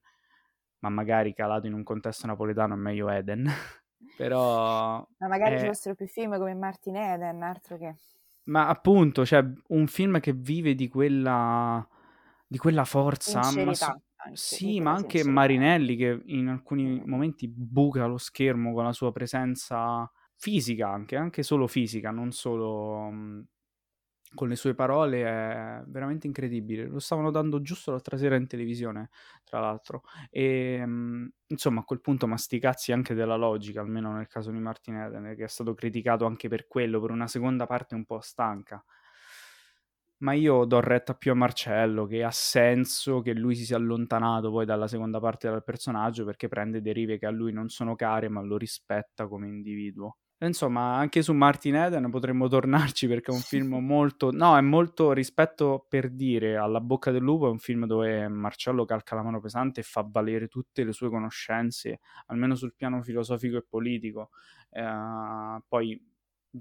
ma 0.80 0.88
magari 0.88 1.34
calato 1.34 1.66
in 1.66 1.72
un 1.72 1.82
contesto 1.82 2.26
napoletano 2.26 2.74
è 2.74 2.76
meglio 2.76 3.08
Eden. 3.08 3.46
Però 4.16 5.06
Ma 5.18 5.26
magari 5.26 5.58
ci 5.58 5.64
è- 5.64 5.68
fossero 5.68 5.94
più 5.94 6.06
film 6.06 6.38
come 6.38 6.54
Martin 6.54 6.96
Eden, 6.96 7.42
altro 7.42 7.76
che... 7.76 7.94
Ma 8.44 8.68
appunto, 8.68 9.26
cioè, 9.26 9.44
un 9.68 9.86
film 9.88 10.20
che 10.20 10.32
vive 10.32 10.76
di 10.76 10.86
quella, 10.88 11.86
di 12.46 12.58
quella 12.58 12.84
forza, 12.84 13.40
ma 13.40 13.74
so- 13.74 14.00
anche, 14.16 14.36
sì, 14.36 14.80
ma 14.80 14.92
anche. 14.92 15.24
Marinelli 15.24 15.96
che 15.96 16.22
in 16.26 16.48
alcuni 16.48 16.84
Mm. 16.84 17.08
momenti 17.08 17.48
buca 17.48 18.06
lo 18.06 18.18
schermo 18.18 18.72
con 18.72 18.84
la 18.84 18.92
sua 18.92 19.10
presenza 19.10 20.08
fisica, 20.36 20.88
anche, 20.88 21.16
anche 21.16 21.42
solo 21.42 21.66
fisica, 21.66 22.10
non 22.10 22.32
solo 22.32 23.10
mm, 23.10 23.40
con 24.34 24.48
le 24.48 24.56
sue 24.56 24.74
parole, 24.74 25.22
è 25.24 25.82
veramente 25.86 26.26
incredibile. 26.26 26.86
Lo 26.86 26.98
stavano 26.98 27.30
dando 27.30 27.62
giusto 27.62 27.90
l'altra 27.92 28.16
sera 28.18 28.36
in 28.36 28.46
televisione, 28.46 29.10
tra 29.44 29.60
l'altro. 29.60 30.02
E 30.30 30.82
mm, 30.84 31.26
insomma, 31.48 31.80
a 31.80 31.84
quel 31.84 32.00
punto 32.00 32.26
masticazzi 32.26 32.92
anche 32.92 33.14
della 33.14 33.36
logica, 33.36 33.80
almeno 33.80 34.12
nel 34.12 34.26
caso 34.28 34.50
di 34.50 34.58
Martin 34.58 34.96
Eden, 34.96 35.34
che 35.36 35.44
è 35.44 35.48
stato 35.48 35.74
criticato 35.74 36.26
anche 36.26 36.48
per 36.48 36.66
quello, 36.66 37.00
per 37.00 37.10
una 37.10 37.28
seconda 37.28 37.66
parte 37.66 37.94
un 37.94 38.04
po' 38.04 38.20
stanca. 38.20 38.84
Ma 40.18 40.32
io 40.34 40.64
do 40.66 40.80
retta 40.80 41.14
più 41.14 41.30
a 41.30 41.34
Marcello, 41.34 42.04
che 42.06 42.22
ha 42.22 42.30
senso 42.30 43.20
che 43.22 43.32
lui 43.32 43.54
si 43.54 43.64
sia 43.64 43.76
allontanato 43.76 44.50
poi 44.50 44.66
dalla 44.66 44.88
seconda 44.88 45.20
parte 45.20 45.48
del 45.48 45.62
personaggio 45.64 46.24
perché 46.26 46.48
prende 46.48 46.80
derive 46.82 47.18
che 47.18 47.24
a 47.26 47.30
lui 47.30 47.52
non 47.52 47.68
sono 47.70 47.94
care, 47.96 48.28
ma 48.28 48.40
lo 48.42 48.56
rispetta 48.58 49.26
come 49.26 49.46
individuo. 49.48 50.16
Insomma, 50.38 50.96
anche 50.96 51.22
su 51.22 51.32
Martin 51.32 51.76
Eden 51.76 52.10
potremmo 52.10 52.46
tornarci 52.94 53.06
perché 53.08 53.30
è 53.30 53.34
un 53.34 53.40
film 53.40 53.76
molto... 53.80 54.30
No, 54.30 54.56
è 54.56 54.60
molto 54.60 55.12
rispetto 55.12 55.86
per 55.88 56.10
dire 56.10 56.56
alla 56.56 56.80
bocca 56.80 57.10
del 57.10 57.22
lupo, 57.22 57.46
è 57.46 57.50
un 57.50 57.58
film 57.58 57.86
dove 57.86 58.28
Marcello 58.28 58.84
calca 58.84 59.14
la 59.14 59.22
mano 59.22 59.40
pesante 59.40 59.80
e 59.80 59.82
fa 59.82 60.06
valere 60.06 60.48
tutte 60.48 60.84
le 60.84 60.92
sue 60.92 61.08
conoscenze, 61.08 62.00
almeno 62.26 62.54
sul 62.54 62.74
piano 62.74 63.02
filosofico 63.02 63.56
e 63.56 63.64
politico. 63.68 64.30
Eh, 64.70 65.58
poi 65.66 66.02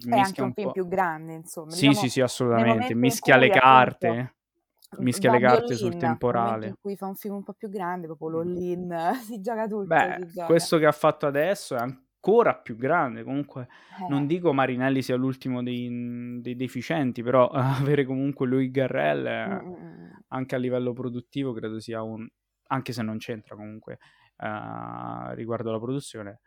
È 0.07 0.15
anche 0.17 0.41
un 0.41 0.47
un 0.47 0.53
film 0.53 0.71
più 0.71 0.87
grande, 0.87 1.33
insomma. 1.33 1.71
Sì, 1.71 1.87
diciamo, 1.87 1.93
sì, 1.93 2.09
sì, 2.09 2.21
assolutamente. 2.21 2.93
Mischia 2.95 3.35
le 3.37 3.49
carte, 3.49 4.07
appunto, 4.07 5.03
mischia 5.03 5.31
le 5.31 5.39
carte 5.39 5.75
sul 5.75 5.91
in 5.93 5.99
temporale. 5.99 6.75
cui 6.81 6.95
fa 6.95 7.07
un 7.07 7.15
film 7.15 7.35
un 7.35 7.43
po' 7.43 7.53
più 7.53 7.69
grande, 7.69 8.07
proprio 8.07 8.29
Mm. 8.29 8.33
l'all-in, 8.37 9.11
si 9.23 9.41
gioca 9.41 9.67
tutto, 9.67 9.85
gioca. 10.31 10.45
questo 10.45 10.77
che 10.77 10.85
ha 10.85 10.91
fatto 10.91 11.25
adesso 11.27 11.75
è 11.75 11.79
ancora 12.25 12.55
più 12.55 12.75
grande. 12.75 13.23
Comunque, 13.23 13.67
non 14.09 14.23
Eh, 14.23 14.25
dico 14.25 14.51
Marinelli 14.51 15.01
sia 15.01 15.15
l'ultimo 15.15 15.61
dei, 15.61 16.39
dei 16.41 16.55
deficienti, 16.55 17.21
però 17.21 17.47
avere 17.93 18.05
comunque 18.05 18.47
lui 18.47 18.71
Garrel, 18.71 19.21
mm, 19.21 19.51
eh, 19.51 19.63
mm, 19.63 19.85
mm. 19.85 20.11
anche 20.29 20.55
a 20.55 20.57
livello 20.57 20.93
produttivo, 20.93 21.53
credo 21.53 21.79
sia 21.79 22.01
un... 22.01 22.27
anche 22.67 22.93
se 22.93 23.03
non 23.03 23.17
c'entra 23.17 23.55
comunque 23.55 23.99
eh, 24.37 25.35
riguardo 25.35 25.69
alla 25.69 25.79
produzione, 25.79 26.39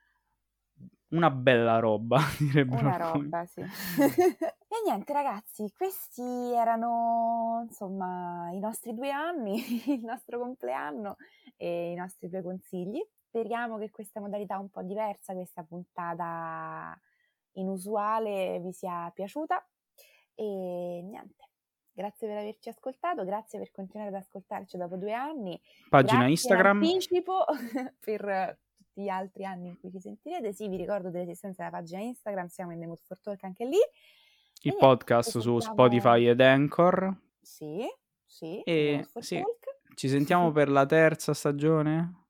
una 1.11 1.31
bella 1.31 1.79
roba, 1.79 2.19
direbbero 2.39 2.87
Una 2.87 2.97
roba, 2.97 3.45
sì. 3.47 3.61
E 4.71 4.83
niente, 4.85 5.15
ragazzi, 5.15 5.73
questi 5.75 6.23
erano 6.23 7.65
insomma 7.67 8.51
i 8.53 8.59
nostri 8.59 8.93
due 8.95 9.11
anni, 9.11 9.91
il 9.91 10.05
nostro 10.05 10.39
compleanno 10.39 11.17
e 11.57 11.93
i 11.93 11.95
nostri 11.95 12.29
due 12.29 12.43
consigli. 12.43 13.03
Speriamo 13.29 13.77
che 13.77 13.91
questa 13.91 14.21
modalità 14.21 14.59
un 14.59 14.71
po' 14.71 14.83
diversa, 14.83 15.35
questa 15.35 15.63
puntata 15.63 16.99
inusuale 17.53 18.59
vi 18.61 18.73
sia 18.73 19.11
piaciuta. 19.15 19.63
E 20.35 20.45
niente, 21.05 21.51
grazie 21.93 22.27
per 22.27 22.39
averci 22.39 22.71
ascoltato, 22.71 23.25
grazie 23.25 23.59
per 23.59 23.71
continuare 23.71 24.09
ad 24.09 24.23
ascoltarci 24.23 24.79
dopo 24.79 24.97
due 24.97 25.13
anni. 25.13 25.61
Pagina 25.91 26.21
Grazie 26.21 26.31
Instagram, 26.31 26.83
in 26.83 26.93
anticipo 26.95 27.45
per 28.01 28.59
tutti 28.75 29.03
gli 29.03 29.09
altri 29.09 29.45
anni 29.45 29.69
in 29.69 29.79
cui 29.79 29.91
ci 29.91 30.01
sentirete. 30.01 30.55
Sì, 30.55 30.67
vi 30.69 30.77
ricordo 30.77 31.11
dell'esistenza 31.11 31.65
della 31.65 31.77
pagina 31.77 32.01
Instagram, 32.01 32.47
siamo 32.47 32.73
in 32.73 32.81
The 32.81 32.87
Mood 32.87 33.03
for 33.03 33.21
Talk 33.21 33.45
anche 33.45 33.67
lì. 33.67 33.77
E 33.77 33.81
il 34.63 34.71
niente, 34.71 34.87
podcast 34.87 35.33
ci 35.33 35.41
su 35.41 35.59
sentiamo... 35.59 35.75
Spotify 35.75 36.29
ed 36.29 36.41
Anchor. 36.41 37.15
Sì, 37.43 37.87
sì, 38.25 38.63
The 38.65 38.71
E 38.71 39.07
sì, 39.19 39.35
Talk. 39.43 39.97
ci 39.97 40.09
sentiamo 40.09 40.51
per 40.53 40.71
la 40.71 40.87
terza 40.87 41.35
stagione? 41.35 42.28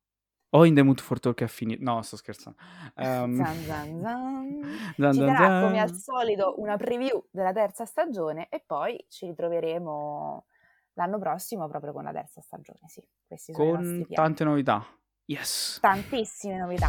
O 0.51 0.65
In 0.65 0.75
The 0.75 0.83
Mood 0.83 1.01
for 1.01 1.21
Talk 1.21 1.43
è 1.43 1.47
finito. 1.47 1.83
No, 1.83 2.01
sto 2.03 2.17
scherzando. 2.17 2.59
Um... 2.97 3.37
Zan, 3.37 3.63
zan, 3.65 4.01
zan. 4.01 4.61
zan 4.97 5.13
ci 5.13 5.19
zan, 5.19 5.37
sarà, 5.37 5.61
come 5.63 5.81
al 5.81 5.93
solito, 5.95 6.55
una 6.59 6.77
preview 6.77 7.23
della 7.31 7.53
terza 7.53 7.85
stagione 7.85 8.49
e 8.49 8.63
poi 8.65 9.05
ci 9.09 9.27
ritroveremo 9.27 10.47
l'anno 10.95 11.19
prossimo 11.19 11.69
proprio 11.69 11.93
con 11.93 12.05
la 12.05 12.13
terza 12.13 12.41
stagione, 12.41 12.81
sì. 12.87 13.07
Questi 13.27 13.53
sono 13.53 13.75
con 13.75 14.07
tante 14.09 14.45
novità. 14.45 14.87
Yes. 15.27 15.79
Tantissime 15.83 16.57
novità. 16.57 16.89